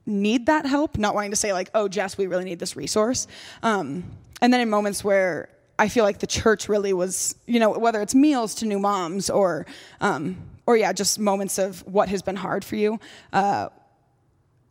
[0.05, 3.27] need that help, not wanting to say like, oh, Jess, we really need this resource.
[3.63, 4.05] Um,
[4.41, 8.01] and then in moments where I feel like the church really was, you know, whether
[8.01, 9.65] it's meals to new moms or,
[9.99, 12.99] um, or yeah, just moments of what has been hard for you.
[13.33, 13.69] Uh,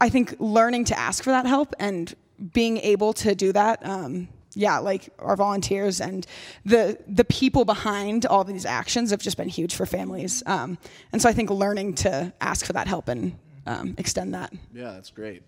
[0.00, 2.14] I think learning to ask for that help and
[2.52, 6.26] being able to do that, um, yeah, like our volunteers and
[6.64, 10.42] the the people behind all these actions have just been huge for families.
[10.46, 10.78] Um,
[11.12, 14.52] and so I think learning to ask for that help and um, extend that.
[14.74, 15.42] Yeah, that's great.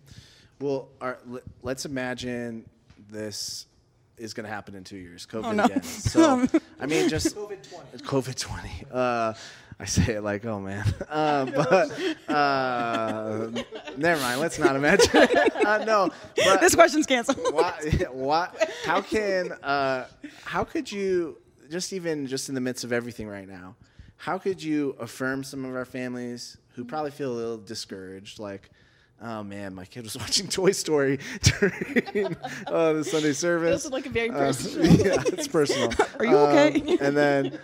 [0.61, 2.69] Well, our, let- let's imagine
[3.11, 3.67] this
[4.17, 5.27] is going to happen in two years.
[5.27, 5.65] COVID no.
[5.65, 5.83] again.
[6.13, 6.47] So,
[6.79, 8.05] I mean, just COVID 20.
[8.05, 8.85] COVID twenty.
[8.93, 9.35] Uh,
[9.83, 10.85] I say it like, oh man.
[11.09, 13.51] Uh, but uh,
[13.99, 14.41] never mind.
[14.41, 15.11] Let's not imagine.
[15.67, 17.39] uh, no, but This question's canceled.
[17.53, 17.73] why,
[18.11, 18.49] why,
[18.85, 20.07] how can uh,
[20.45, 21.37] how could you
[21.71, 23.75] just even just in the midst of everything right now
[24.17, 28.69] how could you affirm some of our families who probably feel a little discouraged like
[29.23, 34.05] oh man my kid was watching toy story during uh, the sunday service Feels like
[34.07, 34.87] a very Uh, personal.
[34.97, 36.81] yeah it's personal Are you okay?
[36.81, 37.59] Um, and then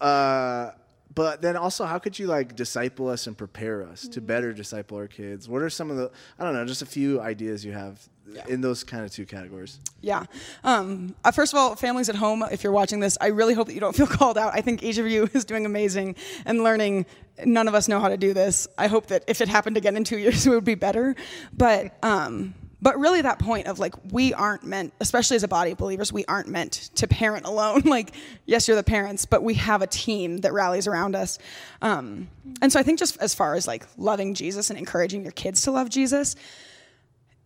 [0.00, 0.70] uh,
[1.14, 4.96] but then also how could you like disciple us and prepare us to better disciple
[4.98, 7.72] our kids what are some of the i don't know just a few ideas you
[7.72, 8.08] have
[8.48, 10.24] in those kind of two categories Yeah.
[10.64, 13.66] Um, uh, first of all, families at home, if you're watching this, I really hope
[13.68, 14.52] that you don't feel called out.
[14.54, 17.06] I think each of you is doing amazing and learning.
[17.44, 18.66] None of us know how to do this.
[18.76, 21.14] I hope that if it happened again in two years, it would be better.
[21.52, 25.70] But um, but really, that point of like we aren't meant, especially as a body
[25.70, 27.80] of believers, we aren't meant to parent alone.
[27.86, 28.10] like,
[28.44, 31.38] yes, you're the parents, but we have a team that rallies around us.
[31.80, 32.28] Um,
[32.60, 35.62] and so I think just as far as like loving Jesus and encouraging your kids
[35.62, 36.36] to love Jesus,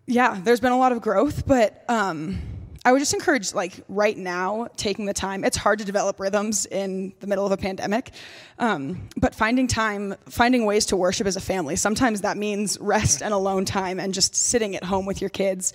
[0.08, 2.40] yeah, there's been a lot of growth, but um,
[2.88, 5.44] I would just encourage, like, right now, taking the time.
[5.44, 8.12] It's hard to develop rhythms in the middle of a pandemic,
[8.58, 11.76] um, but finding time, finding ways to worship as a family.
[11.76, 15.74] Sometimes that means rest and alone time and just sitting at home with your kids.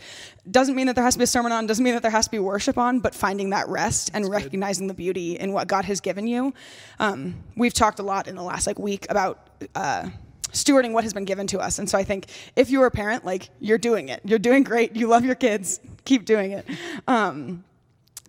[0.50, 2.26] Doesn't mean that there has to be a sermon on, doesn't mean that there has
[2.26, 5.86] to be worship on, but finding that rest and recognizing the beauty in what God
[5.86, 6.52] has given you.
[6.98, 9.52] Um, we've talked a lot in the last like week about.
[9.76, 10.10] Uh,
[10.54, 11.80] stewarding what has been given to us.
[11.80, 14.96] And so I think if you're a parent, like you're doing it, you're doing great,
[14.96, 16.66] you love your kids, keep doing it.
[17.08, 17.64] Um,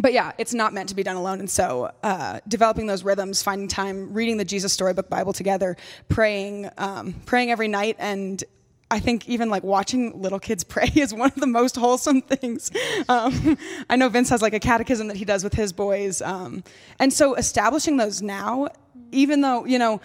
[0.01, 1.39] but yeah, it's not meant to be done alone.
[1.39, 5.77] And so, uh, developing those rhythms, finding time, reading the Jesus Storybook Bible together,
[6.09, 8.43] praying, um, praying every night, and
[8.91, 12.71] I think even like watching little kids pray is one of the most wholesome things.
[13.09, 13.59] Um,
[13.89, 16.65] I know Vince has like a catechism that he does with his boys, um,
[16.99, 18.69] and so establishing those now,
[19.13, 20.01] even though you know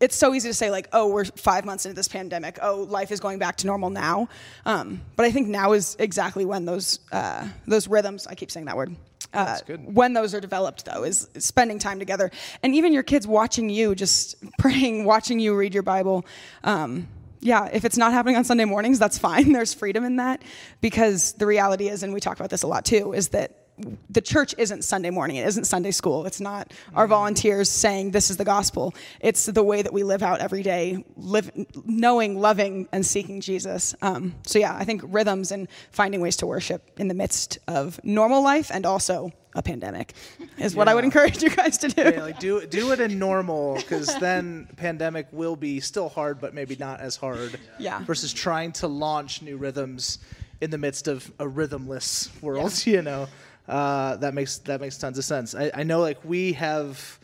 [0.00, 2.58] it's so easy to say like oh we're five months into this pandemic.
[2.62, 4.28] Oh life is going back to normal now.
[4.66, 8.66] Um, but i think now is exactly when those uh, those rhythms i keep saying
[8.66, 8.94] that word
[9.32, 12.30] uh, when those are developed though is spending time together.
[12.62, 16.26] And even your kids watching you just praying watching you read your bible
[16.64, 17.08] um,
[17.44, 19.52] yeah, if it's not happening on Sunday mornings, that's fine.
[19.52, 20.42] There's freedom in that
[20.80, 23.61] because the reality is, and we talk about this a lot too, is that
[24.10, 25.36] the church isn't Sunday morning.
[25.36, 26.26] It isn't Sunday school.
[26.26, 28.94] It's not our volunteers saying this is the gospel.
[29.20, 31.50] It's the way that we live out every day, live,
[31.84, 33.94] knowing, loving, and seeking Jesus.
[34.02, 37.98] Um, so yeah, I think rhythms and finding ways to worship in the midst of
[38.04, 40.14] normal life and also a pandemic
[40.56, 42.02] is what I would encourage you guys to do.
[42.02, 46.54] Yeah, like do do it in normal because then pandemic will be still hard, but
[46.54, 47.58] maybe not as hard.
[47.78, 48.02] Yeah.
[48.04, 50.18] Versus trying to launch new rhythms
[50.60, 52.72] in the midst of a rhythmless world.
[52.92, 53.28] You know,
[53.68, 55.54] uh, that makes that makes tons of sense.
[55.54, 57.18] I, I know like we have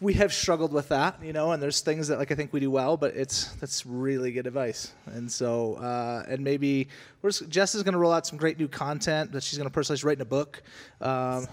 [0.00, 2.58] we have struggled with that, you know, and there's things that like I think we
[2.58, 4.92] do well, but it's that's really good advice.
[5.06, 6.88] And so, uh, and maybe
[7.22, 9.70] we're just, Jess is going to roll out some great new content that she's going
[9.70, 10.60] to personalize, writing a book.
[11.00, 11.46] Um,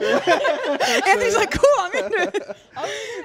[0.02, 2.56] Anthony's like, cool, I'm into it.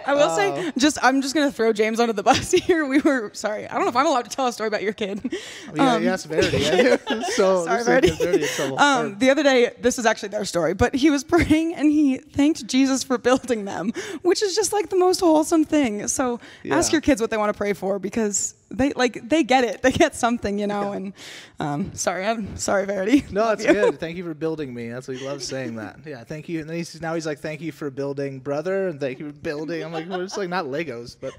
[0.05, 2.85] I will say, just I'm just gonna throw James under the bus here.
[2.85, 3.67] We were sorry.
[3.67, 5.33] I don't know if I'm allowed to tell a story about your kid.
[5.75, 6.97] yeah, you asked Verity.
[7.35, 8.09] So Sorry, Verity.
[8.11, 8.47] Verity.
[8.77, 12.17] Um, the other day, this is actually their story, but he was praying and he
[12.17, 16.07] thanked Jesus for building them, which is just like the most wholesome thing.
[16.07, 19.63] So ask your kids what they want to pray for because they like they get
[19.63, 19.81] it.
[19.83, 20.93] They get something, you know.
[20.93, 21.13] And
[21.59, 23.25] um, sorry, I'm sorry, Verity.
[23.31, 23.99] No, it's good.
[23.99, 24.89] Thank you for building me.
[24.89, 25.99] That's what he loves saying that.
[26.05, 26.61] Yeah, thank you.
[26.61, 29.37] And then he's now he's like, thank you for building brother, and thank you for
[29.37, 29.83] building.
[29.83, 31.33] I'm like, well, it's like not Legos, but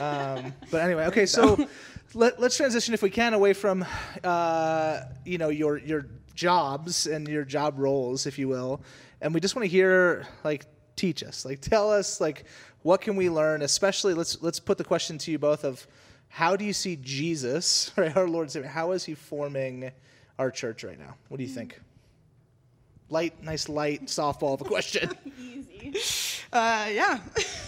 [0.00, 1.26] um, but anyway, okay.
[1.26, 1.68] So
[2.14, 3.84] let, let's transition, if we can, away from
[4.24, 8.80] uh, you know your your jobs and your job roles, if you will,
[9.20, 12.44] and we just want to hear like teach us, like tell us like
[12.82, 15.86] what can we learn, especially let's let's put the question to you both of
[16.28, 19.90] how do you see Jesus, right, our Lord and Savior, how is he forming
[20.38, 21.14] our church right now?
[21.28, 21.80] What do you think?
[23.10, 25.10] Light, nice light softball of a question.
[26.50, 27.20] Uh, yeah.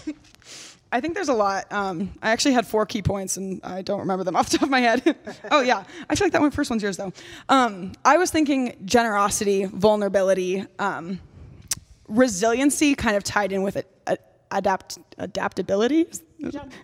[0.93, 1.71] I think there's a lot.
[1.73, 4.65] Um, I actually had four key points, and I don't remember them off the top
[4.65, 5.17] of my head.
[5.51, 7.13] oh yeah, I feel like that one first one's yours though.
[7.49, 11.21] Um, I was thinking generosity, vulnerability, um,
[12.09, 13.87] resiliency, kind of tied in with it,
[14.51, 16.09] adapt adaptability.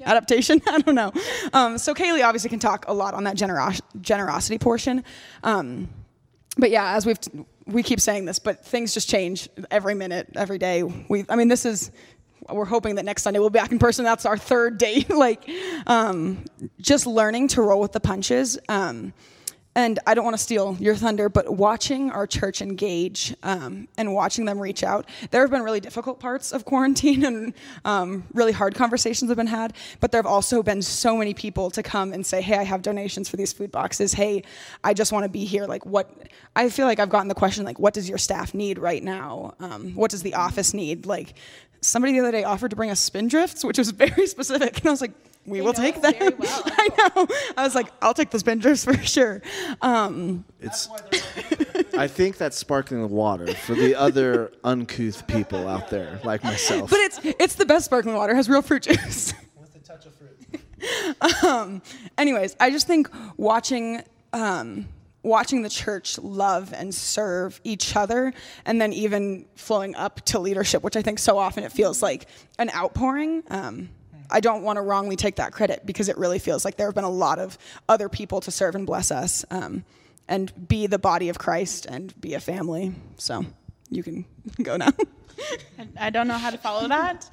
[0.05, 1.13] Adaptation, I don't know.
[1.53, 5.05] Um, so Kailey obviously can talk a lot on that generos- generosity portion.
[5.43, 5.89] Um,
[6.59, 7.19] but yeah, as we've
[7.67, 10.83] we keep saying this, but things just change every minute, every day.
[10.83, 11.91] We, I mean, this is
[12.49, 14.05] we're hoping that next Sunday we'll be back in person.
[14.05, 15.11] That's our third date.
[15.11, 15.49] like,
[15.87, 16.45] um,
[16.81, 18.59] just learning to roll with the punches.
[19.77, 24.15] And I don't want to steal your thunder, but watching our church engage um, and
[24.15, 27.53] watching them reach out, there have been really difficult parts of quarantine and
[27.85, 29.75] um, really hard conversations have been had.
[30.01, 32.81] But there have also been so many people to come and say, "Hey, I have
[32.81, 34.15] donations for these food boxes.
[34.15, 34.45] Hey,
[34.83, 36.11] I just want to be here." Like, what?
[36.57, 39.57] I feel like I've gotten the question like, "What does your staff need right now?
[39.61, 41.35] Um, what does the office need?" Like,
[41.83, 44.91] somebody the other day offered to bring us spindrifts, which was very specific, and I
[44.91, 45.13] was like,
[45.47, 46.63] "We will know take them." very well.
[46.67, 47.27] I know.
[47.57, 49.43] I was like, "I'll take the spindrifts for sure."
[49.83, 50.89] Um, It's.
[51.99, 56.91] I think that's sparkling water for the other uncouth people out there, like myself.
[56.91, 58.33] But it's it's the best sparkling water.
[58.33, 59.33] It has real fruit juice.
[59.61, 61.45] With a touch of fruit.
[61.45, 61.81] um,
[62.19, 64.89] anyways, I just think watching um,
[65.23, 68.33] watching the church love and serve each other,
[68.67, 72.27] and then even flowing up to leadership, which I think so often it feels like
[72.59, 73.43] an outpouring.
[73.49, 73.89] Um,
[74.31, 76.95] I don't want to wrongly take that credit because it really feels like there have
[76.95, 77.57] been a lot of
[77.89, 79.85] other people to serve and bless us, um,
[80.29, 82.95] and be the body of Christ and be a family.
[83.17, 83.45] So
[83.91, 84.25] you can
[84.63, 84.91] go now.
[85.99, 87.29] I- don't know how to follow that.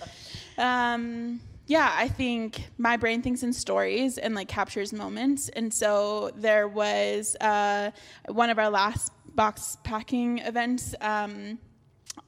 [0.57, 5.47] Um, yeah, I think my brain thinks in stories and like captures moments.
[5.49, 7.91] And so there was uh,
[8.27, 10.93] one of our last box packing events.
[11.01, 11.57] Um,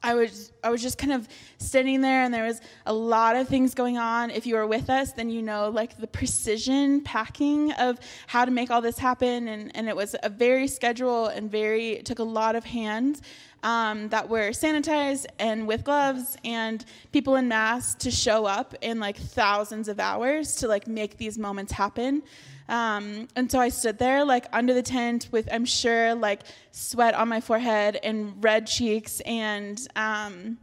[0.02, 3.48] I was I was just kind of sitting there and there was a lot of
[3.48, 4.30] things going on.
[4.30, 8.50] If you were with us, then you know like the precision packing of how to
[8.50, 12.18] make all this happen and, and it was a very schedule and very it took
[12.18, 13.22] a lot of hands.
[13.62, 19.00] um, that were sanitized and with gloves and people in masks to show up in
[19.00, 22.22] like thousands of hours to like make these moments happen.
[22.68, 27.14] Um, and so I stood there like under the tent with, I'm sure, like sweat
[27.14, 30.58] on my forehead and red cheeks and um,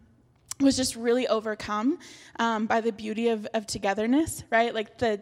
[0.60, 2.00] was just really overcome
[2.40, 4.74] um, by the beauty of, of togetherness, right?
[4.74, 5.22] Like the,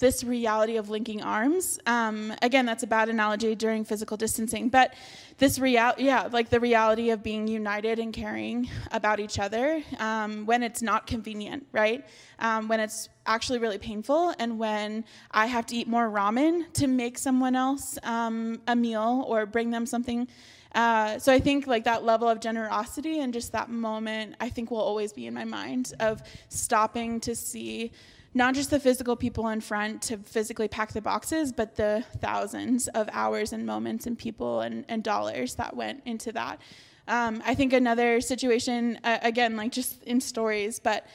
[0.00, 1.78] this reality of linking arms.
[1.86, 4.94] Um, again, that's a bad analogy during physical distancing, but
[5.38, 10.46] this reality, yeah, like the reality of being united and caring about each other um,
[10.46, 12.04] when it's not convenient, right?
[12.38, 16.86] Um, when it's actually really painful, and when I have to eat more ramen to
[16.86, 20.26] make someone else um, a meal or bring them something.
[20.74, 24.70] Uh, so I think like that level of generosity and just that moment, I think
[24.70, 27.92] will always be in my mind of stopping to see
[28.32, 32.86] not just the physical people in front to physically pack the boxes, but the thousands
[32.88, 36.60] of hours and moments and people and, and dollars that went into that.
[37.08, 41.06] Um, I think another situation, uh, again, like just in stories, but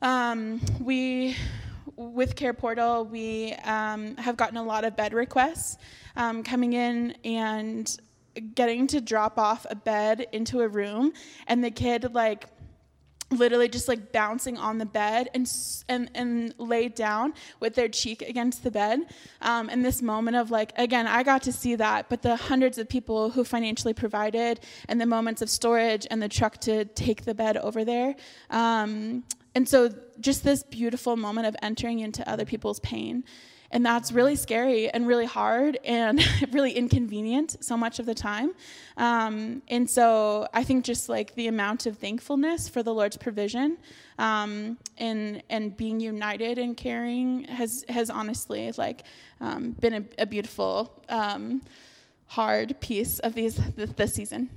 [0.00, 1.36] um, we,
[1.96, 5.78] with Care Portal, we um, have gotten a lot of bed requests
[6.14, 7.96] um, coming in and
[8.54, 11.12] getting to drop off a bed into a room
[11.46, 12.46] and the kid like
[13.36, 15.50] literally just like bouncing on the bed and
[15.88, 19.00] and and laid down with their cheek against the bed
[19.42, 22.78] um, and this moment of like again i got to see that but the hundreds
[22.78, 27.24] of people who financially provided and the moments of storage and the truck to take
[27.24, 28.14] the bed over there
[28.50, 33.24] um, and so just this beautiful moment of entering into other people's pain
[33.70, 38.52] and that's really scary and really hard and really inconvenient so much of the time.
[38.96, 43.78] Um, and so I think just like the amount of thankfulness for the Lord's provision
[44.18, 49.02] um, and and being united and caring has has honestly like
[49.40, 51.62] um, been a, a beautiful um,
[52.26, 54.50] hard piece of these this season.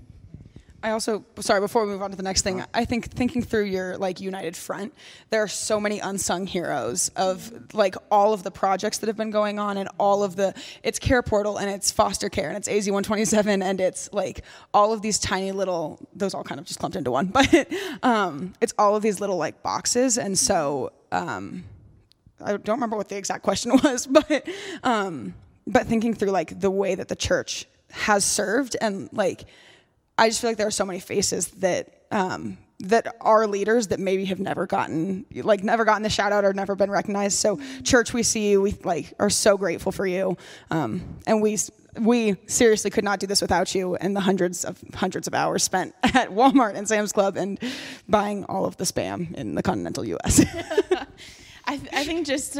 [0.84, 2.63] I also sorry before we move on to the next thing.
[2.74, 4.94] I think thinking through your like United Front,
[5.32, 9.32] there are so many unsung heroes of like all of the projects that have been
[9.32, 12.68] going on and all of the it's Care Portal and it's foster care and it's
[12.68, 16.80] AZ 127 and it's like all of these tiny little those all kind of just
[16.80, 17.68] clumped into one, but
[18.04, 21.63] um, it's all of these little like boxes and so um,
[22.40, 24.48] I don't remember what the exact question was, but
[24.84, 25.34] um,
[25.66, 29.46] but thinking through like the way that the church has served and like
[30.17, 33.99] I just feel like there are so many faces that um, that are leaders that
[33.99, 37.38] maybe have never gotten like never gotten the shout out or never been recognized.
[37.38, 38.62] So church, we see you.
[38.62, 40.38] We like are so grateful for you,
[40.69, 41.58] um, and we
[41.99, 45.63] we seriously could not do this without you and the hundreds of hundreds of hours
[45.63, 47.60] spent at Walmart and Sam's Club and
[48.08, 50.45] buying all of the spam in the continental U.S.
[51.67, 52.56] I, th- I think just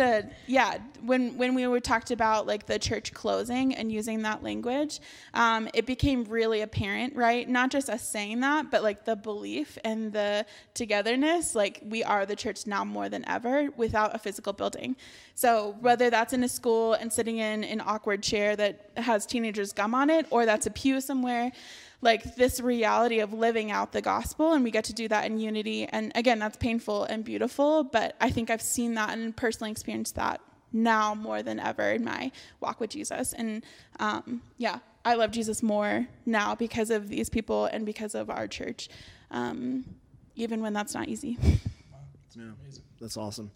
[0.47, 4.99] yeah when when we were talked about like the church closing and using that language
[5.33, 7.47] um, it became really apparent right?
[7.47, 12.25] Not just us saying that but like the belief and the togetherness like we are
[12.25, 14.97] the church now more than ever without a physical building.
[15.35, 19.71] So whether that's in a school and sitting in an awkward chair that has teenagers
[19.71, 21.51] gum on it or that's a pew somewhere
[22.01, 25.39] like this reality of living out the gospel and we get to do that in
[25.39, 25.86] unity.
[25.86, 30.15] And again that's painful and beautiful but i think i've seen that and personally experienced
[30.15, 30.41] that
[30.73, 33.33] now more than ever in my walk with jesus.
[33.33, 33.63] And
[33.99, 38.47] um, yeah i love jesus more now because of these people and because of our
[38.47, 38.89] church
[39.31, 39.86] um,
[40.38, 41.38] even when that's not easy.
[42.36, 42.51] Yeah,
[43.01, 43.49] that's awesome.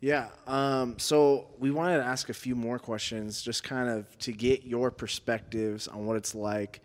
[0.00, 0.28] Yeah.
[0.46, 4.64] Um, so we wanted to ask a few more questions, just kind of to get
[4.64, 6.82] your perspectives on what it's like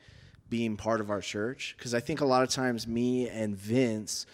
[0.50, 4.26] being part of our church because I think a lot of times me and Vince,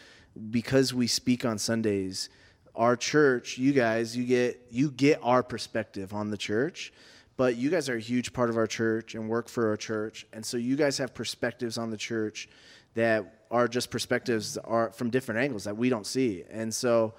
[0.51, 2.30] because we speak on Sundays,
[2.75, 6.93] our church, you guys, you get you get our perspective on the church,
[7.38, 10.25] but you guys are a huge part of our church and work for our church,
[10.34, 12.49] and so you guys have perspectives on the church
[12.93, 17.13] that are just perspectives are from different angles that we don't see, and so.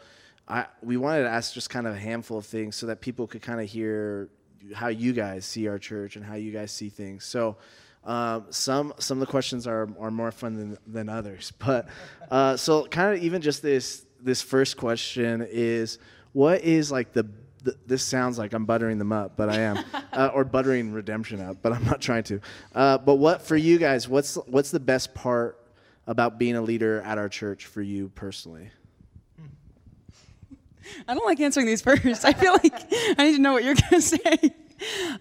[0.49, 3.27] I, we wanted to ask just kind of a handful of things so that people
[3.27, 4.29] could kind of hear
[4.75, 7.25] how you guys see our church and how you guys see things.
[7.25, 7.57] So,
[8.07, 11.89] um, some some of the questions are, are more fun than, than others, but
[12.31, 15.99] uh, so kind of even just this this first question is
[16.33, 17.27] what is like the,
[17.63, 21.41] the this sounds like I'm buttering them up, but I am, uh, or buttering redemption
[21.41, 22.41] up, but I'm not trying to.
[22.75, 24.09] Uh, but what for you guys?
[24.09, 25.59] What's what's the best part
[26.07, 28.71] about being a leader at our church for you personally?
[31.09, 32.25] I don't like answering these first.
[32.25, 32.75] I feel like
[33.19, 34.55] I need to know what you're gonna say.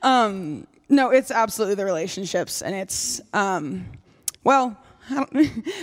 [0.03, 3.85] Um, no, it's absolutely the relationships, and it's um,
[4.43, 4.77] well.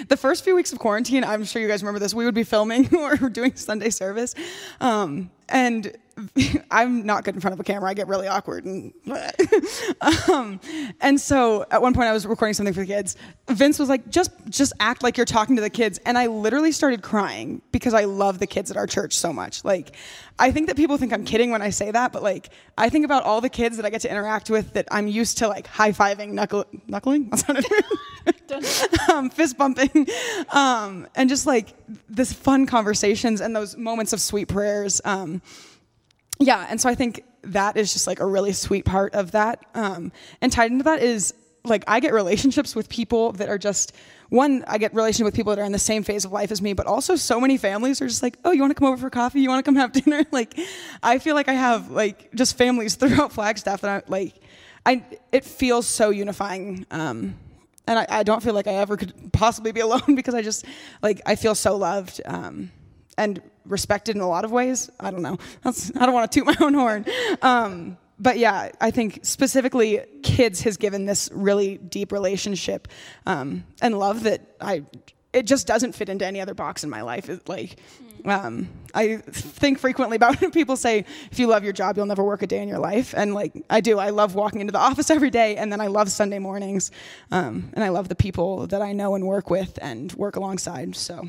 [0.08, 2.12] the first few weeks of quarantine, I'm sure you guys remember this.
[2.12, 4.34] We would be filming or doing Sunday service,
[4.80, 5.96] um, and
[6.70, 7.90] I'm not good in front of a camera.
[7.90, 8.92] I get really awkward and
[10.30, 10.60] um,
[11.00, 13.16] and so at one point I was recording something for the kids.
[13.48, 16.72] Vince was like, "Just just act like you're talking to the kids," and I literally
[16.72, 19.64] started crying because I love the kids at our church so much.
[19.64, 19.96] Like,
[20.38, 23.04] I think that people think I'm kidding when I say that, but like I think
[23.04, 25.66] about all the kids that I get to interact with that I'm used to like
[25.66, 27.30] high fiving, knuckle, knuckling.
[27.30, 27.84] That sounded weird.
[29.10, 30.06] um, fist bumping,
[30.50, 31.74] um, and just like
[32.08, 35.00] this fun conversations and those moments of sweet prayers.
[35.04, 35.42] Um,
[36.46, 39.64] yeah, and so I think that is just like a really sweet part of that.
[39.74, 41.34] Um, and tied into that is
[41.64, 43.94] like I get relationships with people that are just
[44.28, 44.64] one.
[44.66, 46.72] I get relationships with people that are in the same phase of life as me,
[46.72, 49.10] but also so many families are just like, oh, you want to come over for
[49.10, 49.40] coffee?
[49.40, 50.24] You want to come have dinner?
[50.30, 50.58] like,
[51.02, 54.34] I feel like I have like just families throughout Flagstaff that I like.
[54.84, 56.86] I it feels so unifying.
[56.90, 57.36] Um,
[57.86, 60.64] and I, I, don't feel like I ever could possibly be alone because I just
[61.02, 62.20] like I feel so loved.
[62.24, 62.70] Um,
[63.18, 64.90] and respected in a lot of ways.
[65.00, 65.38] I don't know.
[65.62, 67.04] That's, I don't want to toot my own horn.
[67.40, 72.86] Um, but yeah, I think specifically kids has given this really deep relationship
[73.26, 74.84] um, and love that I
[75.32, 77.28] it just doesn't fit into any other box in my life.
[77.28, 77.76] It, like,
[78.24, 82.22] um, I think frequently about when people say, if you love your job, you'll never
[82.22, 83.14] work a day in your life.
[83.16, 83.98] And like, I do.
[83.98, 86.90] I love walking into the office every day, and then I love Sunday mornings,
[87.30, 90.94] um, and I love the people that I know and work with and work alongside.
[90.96, 91.28] So.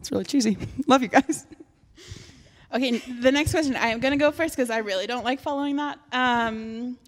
[0.00, 0.56] It's really cheesy.
[0.86, 1.46] Love you guys.
[2.72, 3.76] Okay, the next question.
[3.76, 5.98] I am going to go first because I really don't like following that.
[6.12, 6.98] Um,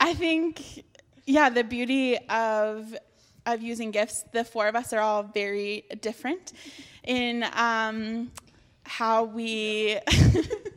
[0.00, 0.84] I think,
[1.26, 2.96] yeah, the beauty of
[3.44, 4.24] of using gifts.
[4.32, 6.52] The four of us are all very different
[7.04, 8.32] in um,
[8.84, 9.98] how we.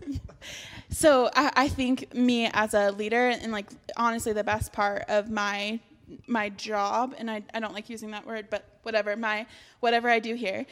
[0.89, 5.29] so I, I think me as a leader, and like honestly, the best part of
[5.29, 5.79] my
[6.27, 9.45] my job, and I, I don't like using that word, but whatever my
[9.79, 10.65] whatever I do here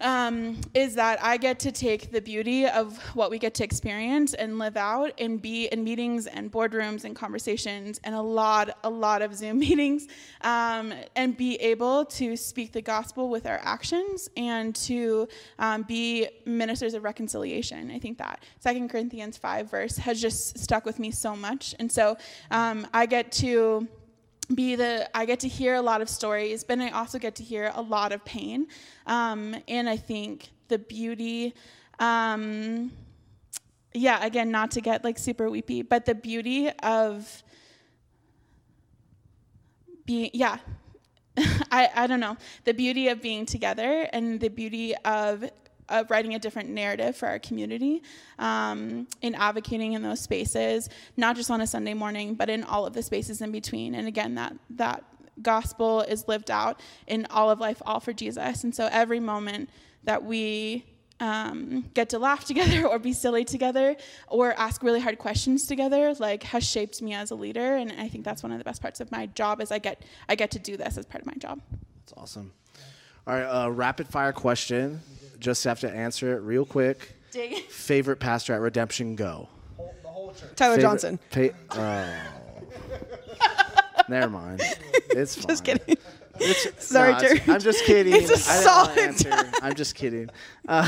[0.00, 4.34] um, is that I get to take the beauty of what we get to experience
[4.34, 8.90] and live out and be in meetings and boardrooms and conversations and a lot, a
[8.90, 10.08] lot of Zoom meetings
[10.42, 15.28] um, and be able to speak the gospel with our actions and to
[15.58, 17.90] um, be ministers of reconciliation.
[17.90, 21.74] I think that Second Corinthians 5 verse has just stuck with me so much.
[21.78, 22.16] And so
[22.50, 23.88] um, I get to
[24.54, 27.42] be the i get to hear a lot of stories but i also get to
[27.42, 28.66] hear a lot of pain.
[29.06, 31.54] Um, and i think the beauty
[31.98, 32.92] um,
[33.92, 37.42] yeah again not to get like super weepy but the beauty of
[40.06, 40.58] being yeah
[41.70, 42.36] I, I don't know.
[42.64, 45.44] The beauty of being together and the beauty of
[45.90, 48.02] of writing a different narrative for our community
[48.38, 52.86] um, in advocating in those spaces, not just on a Sunday morning, but in all
[52.86, 53.94] of the spaces in between.
[53.94, 55.04] And again, that that
[55.42, 58.64] gospel is lived out in all of life, all for Jesus.
[58.64, 59.70] And so every moment
[60.04, 60.84] that we
[61.20, 63.96] um, get to laugh together or be silly together
[64.28, 68.08] or ask really hard questions together like has shaped me as a leader and i
[68.08, 70.50] think that's one of the best parts of my job is i get i get
[70.50, 71.60] to do this as part of my job
[71.98, 72.52] that's awesome
[73.26, 75.00] all right uh, rapid fire question
[75.40, 77.14] just have to answer it real quick.
[77.32, 77.62] Dang.
[77.62, 79.48] Favorite pastor at Redemption Go?
[80.02, 80.54] The whole church.
[80.54, 81.18] Tyler Favorite Johnson.
[81.30, 82.14] Pa- oh.
[84.08, 84.62] Never mind.
[85.10, 85.48] It's fine.
[85.48, 85.96] Just kidding.
[86.40, 87.42] It's, Sorry, no, Jerry.
[87.46, 88.14] I'm just kidding.
[88.14, 89.30] It's a solid answer.
[89.62, 90.30] I'm just kidding.
[90.68, 90.86] Uh,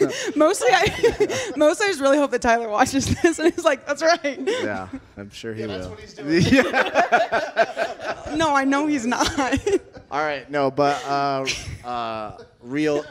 [0.00, 0.10] no.
[0.36, 4.02] Mostly, I mostly I just really hope that Tyler watches this and he's like, "That's
[4.02, 5.78] right." Yeah, I'm sure he yeah, will.
[5.78, 6.64] That's what he's doing.
[6.66, 8.34] yeah.
[8.36, 9.38] no, I know he's not.
[10.10, 11.46] All right, no, but uh,
[11.86, 13.04] uh, real.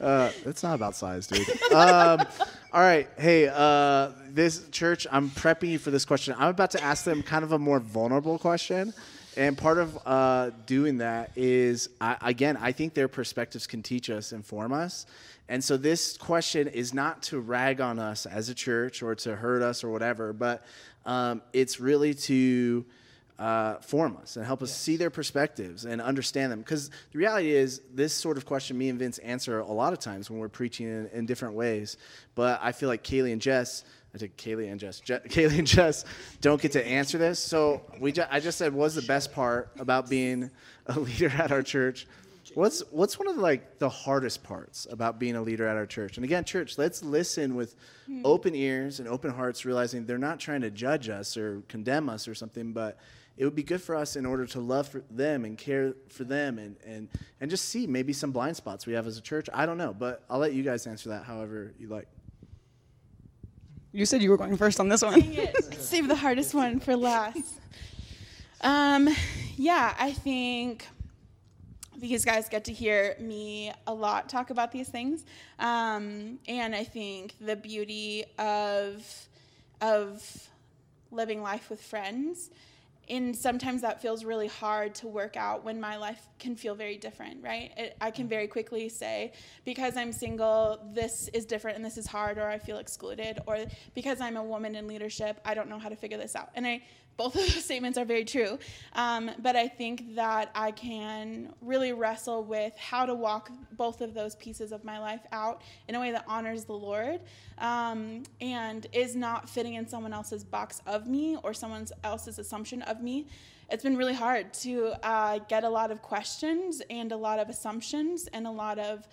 [0.00, 1.48] Uh, it's not about size, dude.
[1.72, 2.20] Um,
[2.72, 6.34] all right, hey, uh, this church, I'm prepping you for this question.
[6.38, 8.92] I'm about to ask them kind of a more vulnerable question.
[9.36, 14.10] And part of uh, doing that is, I, again, I think their perspectives can teach
[14.10, 15.06] us, inform us.
[15.48, 19.36] And so this question is not to rag on us as a church or to
[19.36, 20.64] hurt us or whatever, but
[21.06, 22.84] um, it's really to
[23.38, 26.58] uh, form us and help us see their perspectives and understand them.
[26.60, 30.00] Because the reality is, this sort of question me and Vince answer a lot of
[30.00, 31.96] times when we're preaching in, in different ways.
[32.34, 33.84] But I feel like Kailey and Jess,
[34.14, 36.04] I think Kailey and Jess, Je- Kailey and Jess
[36.40, 37.38] don't get to answer this.
[37.38, 40.50] So we, ju- I just said, what's the best part about being
[40.86, 42.06] a leader at our church?
[42.54, 45.84] What's what's one of the, like the hardest parts about being a leader at our
[45.84, 46.16] church?
[46.16, 47.76] And again, church, let's listen with
[48.06, 48.22] hmm.
[48.24, 52.26] open ears and open hearts, realizing they're not trying to judge us or condemn us
[52.26, 52.98] or something, but
[53.38, 56.58] it would be good for us in order to love them and care for them
[56.58, 57.08] and, and,
[57.40, 59.48] and just see maybe some blind spots we have as a church.
[59.54, 62.08] I don't know, but I'll let you guys answer that however you like.
[63.92, 65.22] You said you were going first on this one.
[65.70, 67.60] Save the hardest one for last.
[68.60, 69.08] Um,
[69.56, 70.88] yeah, I think
[71.96, 75.24] these guys get to hear me a lot talk about these things.
[75.60, 79.28] Um, and I think the beauty of,
[79.80, 80.48] of
[81.12, 82.50] living life with friends
[83.10, 86.96] and sometimes that feels really hard to work out when my life can feel very
[86.96, 87.72] different right?
[87.76, 89.32] It, i can very quickly say
[89.64, 93.58] because i'm single this is different and this is hard or i feel excluded or
[93.94, 96.50] because i'm a woman in leadership i don't know how to figure this out.
[96.54, 96.82] And i
[97.18, 98.58] both of those statements are very true.
[98.94, 104.14] Um, but I think that I can really wrestle with how to walk both of
[104.14, 107.20] those pieces of my life out in a way that honors the Lord
[107.58, 112.80] um, and is not fitting in someone else's box of me or someone else's assumption
[112.82, 113.26] of me.
[113.68, 117.50] It's been really hard to uh, get a lot of questions and a lot of
[117.50, 119.06] assumptions and a lot of.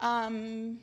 [0.00, 0.78] Um,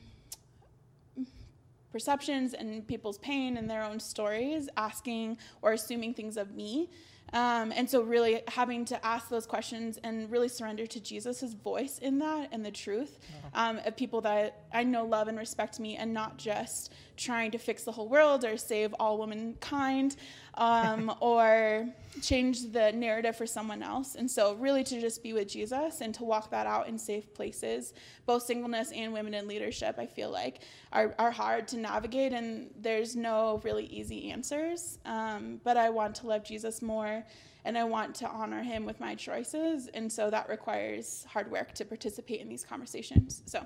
[1.96, 6.90] perceptions and people's pain and their own stories, asking or assuming things of me.
[7.32, 12.00] Um, and so, really having to ask those questions and really surrender to Jesus' voice
[12.00, 13.18] in that and the truth
[13.54, 17.58] um, of people that I know love and respect me, and not just trying to
[17.58, 20.16] fix the whole world or save all womankind
[20.56, 21.88] um, or
[22.22, 24.16] change the narrative for someone else.
[24.16, 27.34] And so, really, to just be with Jesus and to walk that out in safe
[27.34, 27.94] places,
[28.26, 30.62] both singleness and women in leadership, I feel like
[30.92, 35.00] are, are hard to navigate, and there's no really easy answers.
[35.06, 37.24] Um, but I want to love Jesus more
[37.66, 39.90] and I want to honor him with my choices.
[39.94, 43.42] And so that requires hard work to participate in these conversations.
[43.48, 43.66] So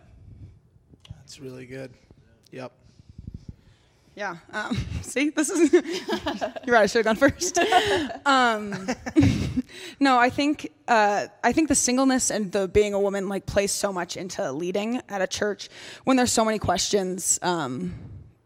[1.17, 1.91] that's really good.
[2.51, 2.71] Yep.
[4.15, 4.37] Yeah.
[4.51, 5.71] Um, see, this is.
[5.73, 6.83] you're right.
[6.83, 7.59] I should have gone first.
[8.25, 8.87] Um,
[9.99, 13.71] no, I think uh, I think the singleness and the being a woman like plays
[13.71, 15.69] so much into leading at a church
[16.03, 17.39] when there's so many questions.
[17.41, 17.93] Um,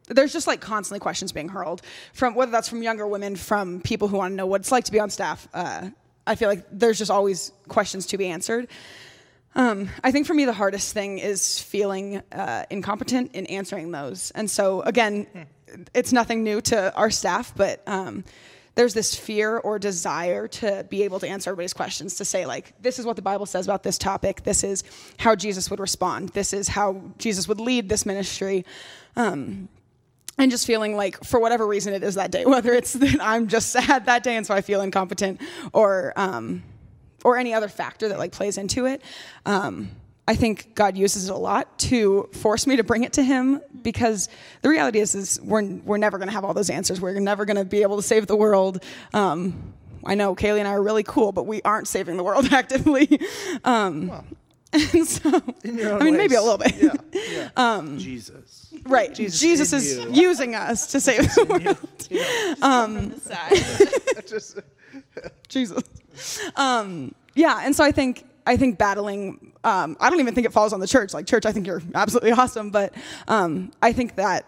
[0.07, 1.81] there's just like constantly questions being hurled
[2.13, 4.85] from whether that's from younger women, from people who want to know what it's like
[4.85, 5.47] to be on staff.
[5.53, 5.89] Uh,
[6.25, 8.67] I feel like there's just always questions to be answered.
[9.55, 14.31] Um, I think for me, the hardest thing is feeling uh, incompetent in answering those.
[14.31, 15.27] And so, again,
[15.93, 18.23] it's nothing new to our staff, but um,
[18.75, 22.73] there's this fear or desire to be able to answer everybody's questions, to say, like,
[22.81, 24.83] this is what the Bible says about this topic, this is
[25.17, 28.65] how Jesus would respond, this is how Jesus would lead this ministry.
[29.15, 29.69] Um,
[30.39, 33.47] and just feeling like, for whatever reason it is that day, whether it's that I'm
[33.47, 35.39] just sad that day and so I feel incompetent,
[35.73, 36.63] or um,
[37.23, 39.01] or any other factor that like plays into it.
[39.45, 39.89] Um,
[40.27, 43.61] I think God uses it a lot to force me to bring it to Him
[43.81, 44.29] because
[44.61, 47.01] the reality is, is we're, we're never going to have all those answers.
[47.01, 48.81] We're never going to be able to save the world.
[49.13, 49.73] Um,
[50.05, 53.19] I know Kailey and I are really cool, but we aren't saving the world actively.
[53.65, 54.25] Um, well,
[54.71, 56.13] and so, I mean, ways.
[56.13, 56.75] maybe a little bit.
[56.81, 56.93] Yeah,
[57.31, 57.49] yeah.
[57.55, 58.73] Um, Jesus.
[58.85, 59.13] Right.
[59.13, 60.29] Jesus, Jesus is you.
[60.29, 62.07] using us to save the world.
[62.09, 62.55] Yeah.
[65.47, 65.83] Jesus.
[66.55, 69.53] Um, yeah, and so I think I think battling.
[69.63, 71.13] Um, I don't even think it falls on the church.
[71.13, 72.93] Like church, I think you're absolutely awesome, but
[73.27, 74.45] um, I think that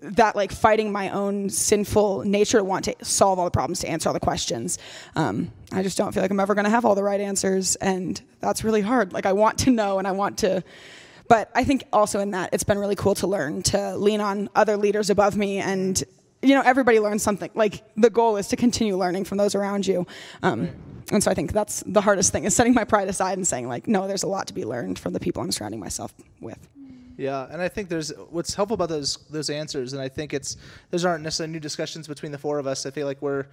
[0.00, 3.88] that like fighting my own sinful nature to want to solve all the problems to
[3.88, 4.78] answer all the questions.
[5.14, 7.76] Um, I just don't feel like I'm ever going to have all the right answers,
[7.76, 9.12] and that's really hard.
[9.12, 10.64] Like I want to know, and I want to.
[11.28, 14.48] But I think also in that, it's been really cool to learn to lean on
[14.54, 16.02] other leaders above me and
[16.42, 19.86] you know everybody learns something like the goal is to continue learning from those around
[19.86, 20.06] you
[20.42, 20.68] um,
[21.12, 23.68] and so i think that's the hardest thing is setting my pride aside and saying
[23.68, 26.68] like no there's a lot to be learned from the people i'm surrounding myself with
[27.18, 30.56] yeah, and I think there's what's helpful about those those answers, and I think it's
[30.90, 32.86] those aren't necessarily new discussions between the four of us.
[32.86, 33.46] I feel like we're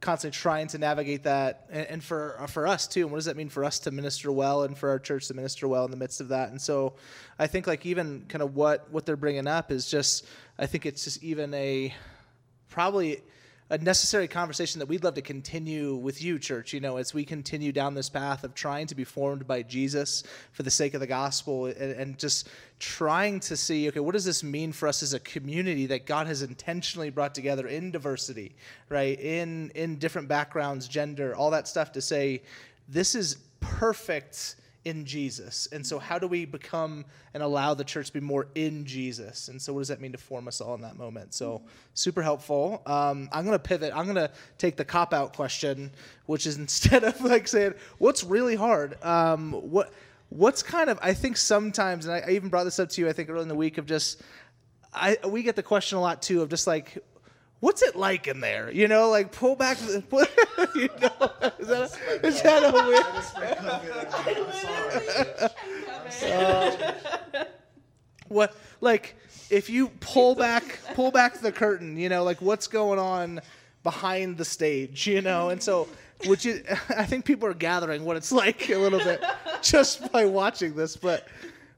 [0.00, 3.02] constantly trying to navigate that, and, and for for us too.
[3.02, 5.34] And what does that mean for us to minister well, and for our church to
[5.34, 6.48] minister well in the midst of that?
[6.48, 6.94] And so,
[7.38, 10.26] I think like even kind of what what they're bringing up is just,
[10.58, 11.94] I think it's just even a
[12.70, 13.22] probably
[13.70, 17.24] a necessary conversation that we'd love to continue with you, church, you know, as we
[17.24, 21.00] continue down this path of trying to be formed by Jesus for the sake of
[21.00, 22.48] the gospel and, and, just
[22.80, 26.26] trying to see, okay, what does this mean for us as a community that God
[26.26, 28.56] has intentionally brought together in diversity,
[28.88, 29.18] right?
[29.20, 32.42] In in different backgrounds, gender, all that stuff to say,
[32.88, 35.68] this is perfect in Jesus.
[35.72, 37.04] And so, how do we become
[37.34, 39.48] and allow the church to be more in Jesus?
[39.48, 41.34] And so, what does that mean to form us all in that moment?
[41.34, 41.62] So,
[41.94, 42.82] super helpful.
[42.86, 43.92] Um, I'm going to pivot.
[43.94, 45.90] I'm going to take the cop out question,
[46.26, 49.02] which is instead of like saying, what's really hard?
[49.04, 49.92] Um, what
[50.30, 53.08] What's kind of, I think sometimes, and I, I even brought this up to you,
[53.08, 54.22] I think early in the week, of just,
[54.94, 56.98] I, we get the question a lot too of just like
[57.60, 58.70] what's it like in there?
[58.70, 60.02] You know, like pull back the.
[60.10, 60.24] Pull,
[60.74, 63.04] you know, is that a, is that a weird?
[68.28, 69.16] what like
[69.50, 73.40] if you pull back pull back the curtain, you know, like what's going on
[73.82, 75.88] behind the stage, you know, and so
[76.26, 76.62] which is
[76.96, 79.22] I think people are gathering what it's like a little bit.
[79.62, 81.28] just by watching this, but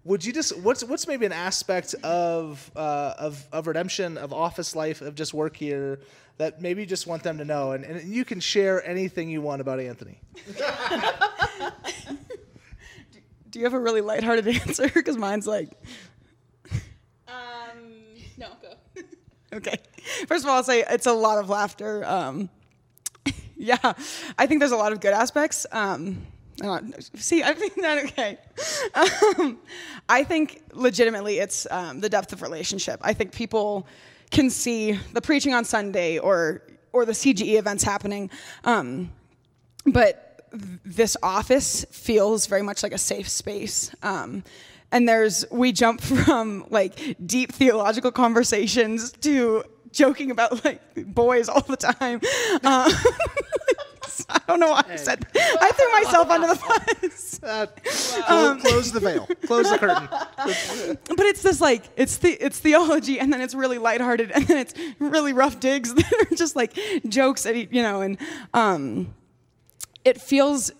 [0.04, 4.74] would you just what's what's maybe an aspect of uh, of of redemption of office
[4.74, 6.00] life of just work here
[6.38, 9.40] that maybe you just want them to know, and, and you can share anything you
[9.40, 10.18] want about Anthony.
[13.50, 14.88] Do you have a really lighthearted answer?
[14.88, 15.70] Because mine's like,
[17.28, 17.92] Um,
[18.38, 19.02] no, go.
[19.58, 19.76] okay.
[20.26, 22.04] First of all, I'll say it's a lot of laughter.
[22.04, 22.48] Um,
[23.56, 23.92] yeah,
[24.38, 25.66] I think there's a lot of good aspects.
[25.70, 26.26] Um,
[26.62, 26.80] I
[27.16, 28.38] see, I think that okay.
[28.94, 29.58] Um,
[30.08, 33.00] I think legitimately it's um, the depth of relationship.
[33.02, 33.86] I think people
[34.30, 38.30] can see the preaching on Sunday or or the CGE events happening,
[38.64, 39.10] um,
[39.86, 43.94] but th- this office feels very much like a safe space.
[44.02, 44.44] Um,
[44.90, 51.62] and there's we jump from like deep theological conversations to joking about like boys all
[51.62, 52.20] the time.
[54.20, 55.58] Um, I don't know why I said that.
[55.60, 57.28] I threw myself under the bus.
[57.42, 60.06] Uh, clo- close the veil, close the curtain.
[61.08, 64.58] But it's this like it's the it's theology, and then it's really lighthearted, and then
[64.58, 68.16] it's really rough digs that are just like jokes at you know, and
[68.54, 69.12] um,
[70.04, 70.70] it feels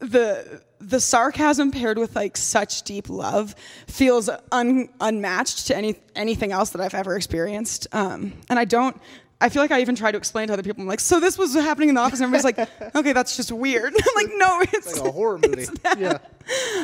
[0.00, 3.54] the the sarcasm paired with like such deep love
[3.86, 7.86] feels un, unmatched to any anything else that I've ever experienced.
[7.92, 9.00] Um, and I don't.
[9.40, 10.82] I feel like I even try to explain to other people.
[10.82, 13.52] I'm like, so this was happening in the office, and everybody's like, okay, that's just
[13.52, 13.94] weird.
[13.94, 15.66] I'm like, no, it's Like a horror movie.
[15.96, 16.18] Yeah.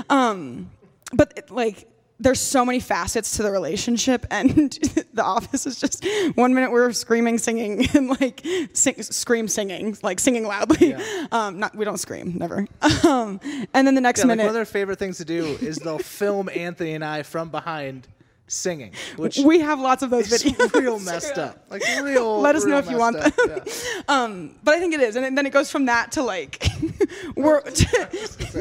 [0.08, 0.70] Um,
[1.12, 1.88] but it, like
[2.20, 4.72] there's so many facets to the relationship and
[5.12, 8.40] the office is just one minute we're screaming singing and like
[8.72, 11.26] sing, scream singing like singing loudly Yeah.
[11.32, 12.66] um not we don't scream never
[13.04, 13.40] um
[13.74, 15.76] and then the next Yeah, like minute one of their favorite things to do is
[15.78, 18.06] they'll film Anthony and I from behind
[18.46, 21.64] singing, which we have lots of those videos real messed up.
[21.70, 22.40] Like real.
[22.40, 23.32] Let us know if you want them.
[23.46, 23.58] Yeah.
[24.64, 26.66] but i think it is and then it goes from that to like
[27.36, 27.62] we're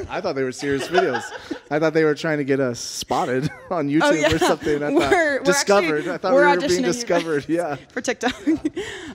[0.09, 1.23] I thought they were serious videos.
[1.69, 4.33] I thought they were trying to get us spotted on YouTube Oh, yeah.
[4.33, 4.77] or something.
[4.83, 5.97] I thought We're- we're discovered.
[5.99, 7.45] actually- I thought we're we were being discovered.
[7.49, 7.75] Yeah.
[7.89, 8.35] for TikTok.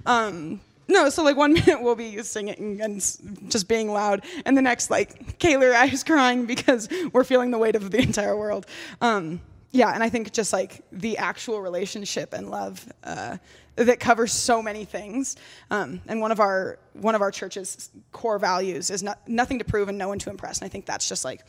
[0.06, 3.00] um, no, so like one minute we'll be singing and
[3.48, 7.58] just being loud, and the next like Kayla I is crying because we're feeling the
[7.58, 8.66] weight of the entire world.
[9.00, 9.40] Um,
[9.70, 13.36] yeah, and I think just like the actual relationship and love uh,
[13.76, 15.36] that covers so many things.
[15.70, 19.64] Um, and one of our one of our church's core values is not, nothing to
[19.64, 20.58] prove and no one to impress.
[20.58, 21.42] And I think that's just like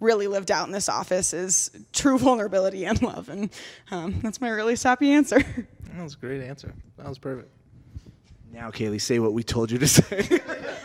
[0.00, 3.28] really lived out in this office is true vulnerability and love.
[3.28, 3.50] And
[3.90, 5.42] um, that's my really sappy answer.
[5.94, 6.72] That was a great answer.
[6.96, 7.50] That was perfect.
[8.52, 10.22] Now, Kailey, say what we told you to say.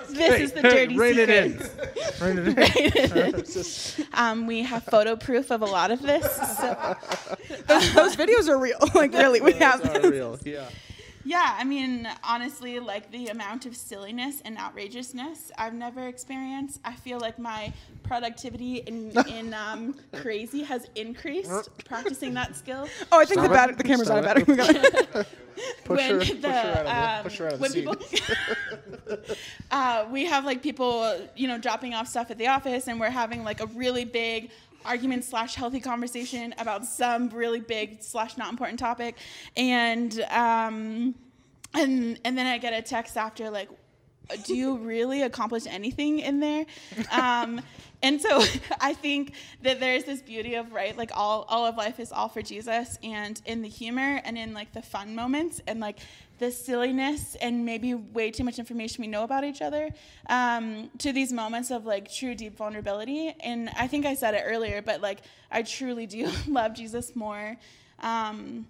[0.09, 1.59] This is the dirty Rein it in.
[1.59, 2.20] secret.
[2.22, 4.05] Rein it in.
[4.13, 6.24] Um, we have photo proof of a lot of this.
[6.57, 6.95] So.
[7.68, 8.78] those videos are real.
[8.95, 10.11] Like really, we have Those are them.
[10.11, 10.39] real.
[10.43, 10.70] Yeah.
[11.28, 16.80] Yeah, I mean, honestly, like the amount of silliness and outrageousness I've never experienced.
[16.86, 17.74] I feel like my
[18.04, 22.88] productivity in, in um, crazy has increased practicing that skill.
[23.12, 23.72] Oh, I think the, Stop it.
[23.72, 25.26] bat- the camera's out of battery.
[25.84, 27.62] Push when her, the push her out of the, um, push her out of the
[27.62, 27.86] when seat.
[29.10, 29.36] people
[29.72, 33.10] uh, we have like people you know dropping off stuff at the office and we're
[33.10, 34.52] having like a really big
[34.86, 39.18] argument slash healthy conversation about some really big slash not important topic.
[39.56, 41.16] And um
[41.74, 43.70] and and then i get a text after like
[44.44, 46.66] do you really accomplish anything in there?
[47.12, 47.62] Um
[48.04, 48.44] and so
[48.82, 52.30] i think that there's this beauty of right like all all of life is all
[52.30, 56.00] for jesus and in the humor and in like the fun moments and like
[56.40, 59.90] the silliness and maybe way too much information we know about each other
[60.30, 64.44] um, to these moments of like true deep vulnerability and i think i said it
[64.46, 65.20] earlier but like
[65.52, 67.58] i truly do love jesus more
[68.00, 68.68] um,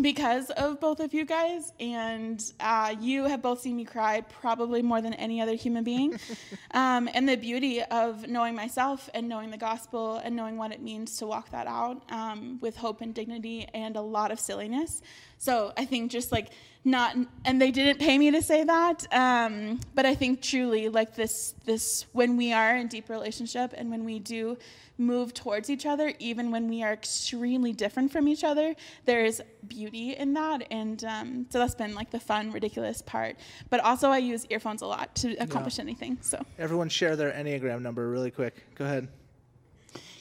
[0.00, 4.82] because of both of you guys, and uh, you have both seen me cry probably
[4.82, 6.18] more than any other human being.
[6.72, 10.80] um, and the beauty of knowing myself and knowing the gospel and knowing what it
[10.80, 15.02] means to walk that out um, with hope and dignity and a lot of silliness.
[15.38, 16.50] So I think just like
[16.90, 21.14] not, and they didn't pay me to say that, um, but I think truly like
[21.14, 24.58] this, this when we are in deep relationship and when we do
[24.98, 28.74] move towards each other, even when we are extremely different from each other.
[29.04, 33.36] There is beauty in that, and um, so that's been like the fun, ridiculous part.
[33.70, 36.18] But also, I use earphones a lot to accomplish anything.
[36.20, 38.64] So Everyone share their Enneagram number really quick.
[38.74, 39.08] Go ahead.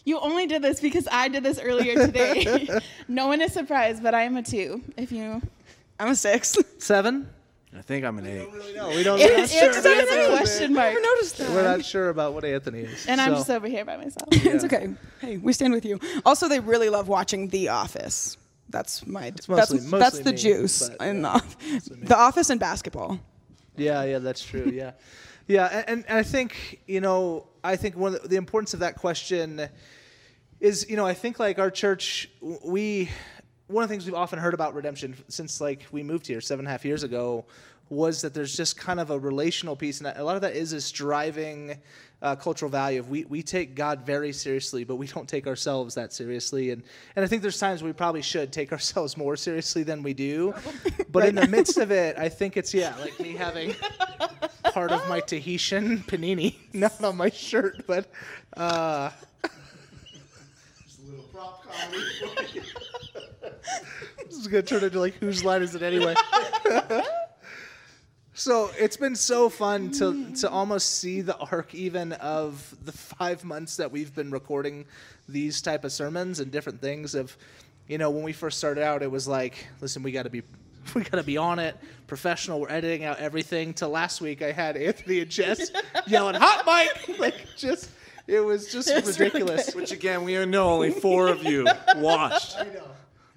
[0.05, 2.68] you only did this because I did this earlier today.
[3.07, 4.84] no one is surprised, but I am a two.
[4.95, 5.41] If you,
[5.99, 6.57] I'm a six.
[6.77, 7.29] Seven?
[7.75, 8.47] I think I'm an eight.
[8.75, 9.19] No, we don't.
[9.19, 9.69] it's, we're not it's, sure.
[9.69, 11.49] it's a question mark, Never noticed that.
[11.49, 13.05] We're not sure about what Anthony is.
[13.07, 14.27] and I'm just over here by myself.
[14.31, 14.89] it's okay.
[15.19, 15.99] Hey, we stand with you.
[16.25, 18.37] Also, they really love watching The Office.
[18.69, 19.25] That's my.
[19.25, 21.39] It's mostly- that's mostly that's the me, juice but, in yeah,
[21.87, 23.19] the, the Office and basketball.
[23.75, 24.71] Yeah, yeah, that's true.
[24.73, 24.93] Yeah,
[25.47, 28.79] yeah, and, and I think you know I think one of the, the importance of
[28.79, 29.69] that question
[30.59, 32.29] is, you know, I think like our church,
[32.65, 33.09] we
[33.68, 36.65] one of the things we've often heard about redemption since like we moved here seven
[36.65, 37.45] and a half years ago
[37.89, 40.72] was that there's just kind of a relational piece, and a lot of that is
[40.72, 41.78] this driving
[42.22, 45.95] uh, cultural value of we, we take God very seriously, but we don't take ourselves
[45.95, 46.84] that seriously, and
[47.15, 50.53] and I think there's times we probably should take ourselves more seriously than we do,
[51.11, 53.74] but in the midst of it, I think it's yeah, like me having
[54.72, 58.09] part of my Tahitian panini not on my shirt, but.
[58.55, 59.11] Uh,
[64.26, 66.15] this is gonna turn into like whose line is it anyway?
[68.34, 73.43] so it's been so fun to to almost see the arc even of the five
[73.43, 74.86] months that we've been recording
[75.28, 77.36] these type of sermons and different things of
[77.88, 80.43] you know when we first started out it was like listen we got to be
[80.93, 84.51] we got to be on it professional we're editing out everything to last week i
[84.51, 85.72] had anthony and jess
[86.07, 87.89] yelling hot mic like just
[88.28, 91.65] it was just It was really ridiculous Which again, we know only four of you
[91.95, 92.57] watched.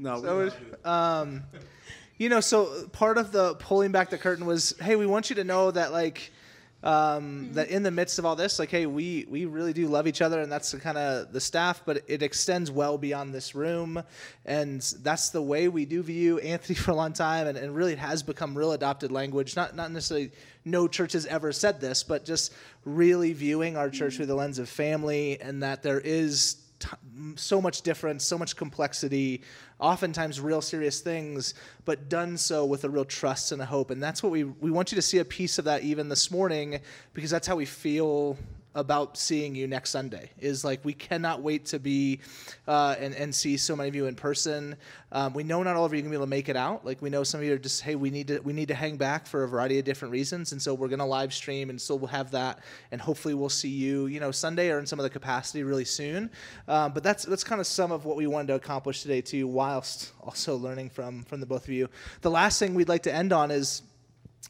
[0.01, 0.90] No, So, love it- you.
[0.90, 1.42] um,
[2.16, 5.36] you know, so part of the pulling back the curtain was, hey, we want you
[5.36, 6.32] to know that like
[6.82, 10.07] um, that in the midst of all this, like, hey, we we really do love
[10.07, 13.55] each other, and that's the kind of the staff, but it extends well beyond this
[13.55, 14.03] room,
[14.46, 17.92] and that's the way we do view Anthony for a long time, and, and really
[17.92, 19.57] it has become real adopted language.
[19.57, 20.32] Not not necessarily
[20.64, 22.55] no church has ever said this, but just
[22.86, 26.88] really viewing our church through the lens of family, and that there is t-
[27.36, 29.42] so much difference, so much complexity,
[29.81, 31.55] oftentimes real serious things,
[31.85, 33.91] but done so with a real trust and a hope.
[33.91, 36.31] And that's what we we want you to see a piece of that even this
[36.31, 36.81] morning,
[37.14, 38.37] because that's how we feel
[38.75, 40.31] about seeing you next Sunday.
[40.39, 42.21] Is like we cannot wait to be
[42.68, 44.77] uh, and and see so many of you in person.
[45.12, 46.85] Um, we know not all of you are gonna be able to make it out.
[46.85, 48.75] Like we know some of you are just hey we need to we need to
[48.75, 51.81] hang back for a variety of different reasons, and so we're gonna live stream and
[51.81, 52.61] still we'll have that,
[52.93, 55.85] and hopefully we'll see you you know Sunday or in some of the capacity really
[55.85, 56.31] soon.
[56.68, 59.47] Um, but that's that's kind of some of what we wanted to accomplish today too,
[59.47, 61.89] whilst also learning from from the both of you.
[62.21, 63.83] The last thing we'd like to end on is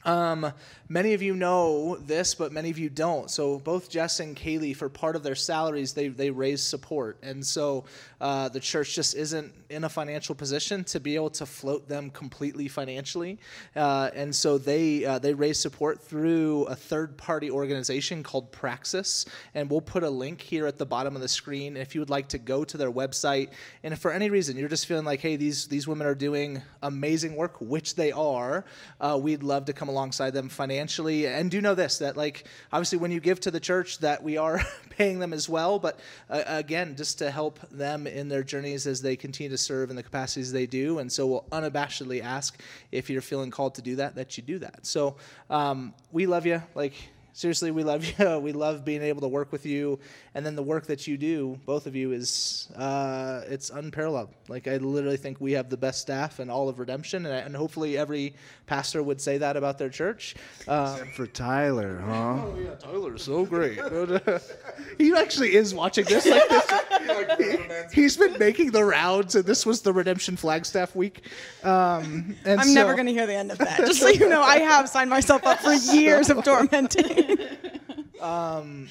[0.05, 0.51] um,
[0.89, 3.31] many of you know this, but many of you don't.
[3.31, 7.45] So both Jess and Kailey, for part of their salaries, they they raise support, and
[7.45, 7.85] so
[8.21, 12.09] uh, the church just isn't in a financial position to be able to float them
[12.11, 13.39] completely financially,
[13.77, 19.27] uh, and so they uh, they raise support through a third party organization called Praxis,
[19.55, 22.11] and we'll put a link here at the bottom of the screen if you would
[22.11, 23.51] like to go to their website,
[23.85, 26.63] and if for any reason you're just feeling like, hey, these these women are doing
[26.83, 28.65] amazing work, which they are,
[28.99, 31.27] uh, we'd love to come alongside them financially.
[31.27, 34.37] And do know this that, like, obviously, when you give to the church, that we
[34.37, 34.61] are
[34.91, 35.79] paying them as well.
[35.79, 39.89] But uh, again, just to help them in their journeys as they continue to serve
[39.89, 40.99] in the capacities they do.
[40.99, 42.61] And so we'll unabashedly ask
[42.93, 44.85] if you're feeling called to do that, that you do that.
[44.85, 45.17] So
[45.49, 46.63] um, we love you.
[46.75, 46.93] Like,
[47.33, 48.39] seriously, we love you.
[48.39, 49.99] We love being able to work with you,
[50.35, 54.31] and then the work that you do, both of you, is uh, it's unparalleled.
[54.49, 57.57] Like I literally think we have the best staff in all of Redemption, and, and
[57.57, 58.35] hopefully every
[58.67, 60.37] pastor would say that about their church.
[60.69, 62.43] Um, Except for Tyler, huh?
[62.45, 63.79] Oh yeah, Tyler's so great.
[64.99, 66.27] he actually is watching this.
[66.27, 66.71] Like this.
[67.93, 71.27] He, has been making the rounds, and this was the Redemption Flagstaff week.
[71.65, 73.79] Um, and I'm never going to hear the end of that.
[73.79, 77.39] Just so you know, I have signed myself up for years of tormenting.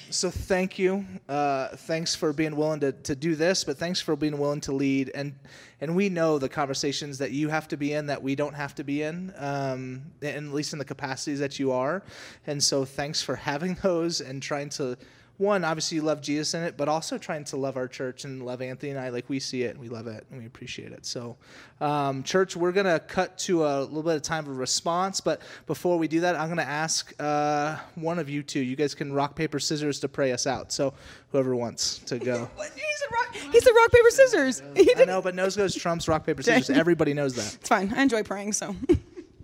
[0.09, 1.05] so thank you.
[1.27, 4.71] Uh, thanks for being willing to, to do this, but thanks for being willing to
[4.71, 5.11] lead.
[5.13, 5.35] And
[5.81, 8.75] and we know the conversations that you have to be in that we don't have
[8.75, 12.03] to be in, um, and at least in the capacities that you are.
[12.47, 14.97] And so thanks for having those and trying to.
[15.39, 18.45] One, obviously, you love Jesus in it, but also trying to love our church and
[18.45, 19.07] love Anthony and I.
[19.07, 21.05] Like we see it, and we love it, and we appreciate it.
[21.05, 21.37] So,
[21.79, 25.21] um, church, we're gonna cut to a little bit of time of response.
[25.21, 28.59] But before we do that, I'm gonna ask uh, one of you two.
[28.59, 30.73] You guys can rock paper scissors to pray us out.
[30.73, 30.93] So,
[31.31, 32.49] whoever wants to go.
[32.57, 32.71] What?
[32.75, 34.59] he said rock, he said rock paper scissors.
[34.75, 35.07] He I didn't.
[35.07, 36.69] know, but nose goes trumps rock paper scissors.
[36.77, 37.55] Everybody knows that.
[37.61, 37.93] It's fine.
[37.95, 38.75] I enjoy praying, so.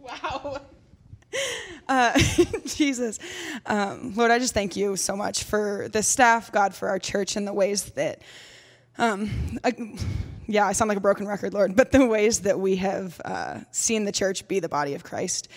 [0.05, 0.61] Wow.
[1.87, 2.17] Uh,
[2.65, 3.19] Jesus.
[3.67, 7.35] Um, Lord, I just thank you so much for the staff, God, for our church,
[7.35, 8.23] and the ways that,
[8.97, 9.95] um, I,
[10.47, 13.59] yeah, I sound like a broken record, Lord, but the ways that we have uh,
[13.69, 15.47] seen the church be the body of Christ.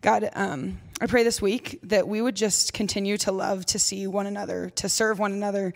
[0.00, 4.06] God, um, I pray this week that we would just continue to love, to see
[4.06, 5.74] one another, to serve one another.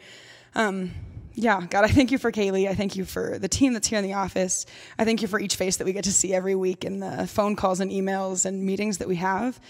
[0.54, 0.92] Um,
[1.38, 2.68] yeah, God, I thank you for Kailey.
[2.68, 4.66] I thank you for the team that's here in the office.
[4.98, 7.28] I thank you for each face that we get to see every week and the
[7.28, 9.60] phone calls and emails and meetings that we have.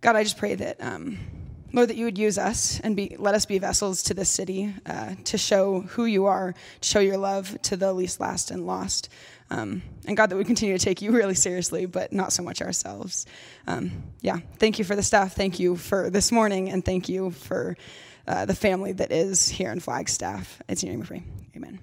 [0.00, 1.18] God, I just pray that, um,
[1.74, 4.72] Lord, that you would use us and be, let us be vessels to this city
[4.86, 8.66] uh, to show who you are, to show your love to the least, last, and
[8.66, 9.10] lost.
[9.50, 12.62] Um, and God, that we continue to take you really seriously, but not so much
[12.62, 13.26] ourselves.
[13.66, 15.34] Um, yeah, thank you for the staff.
[15.34, 17.76] Thank you for this morning, and thank you for
[18.26, 20.62] uh, the family that is here in Flagstaff.
[20.68, 21.22] It's in your name we pray.
[21.56, 21.80] Amen.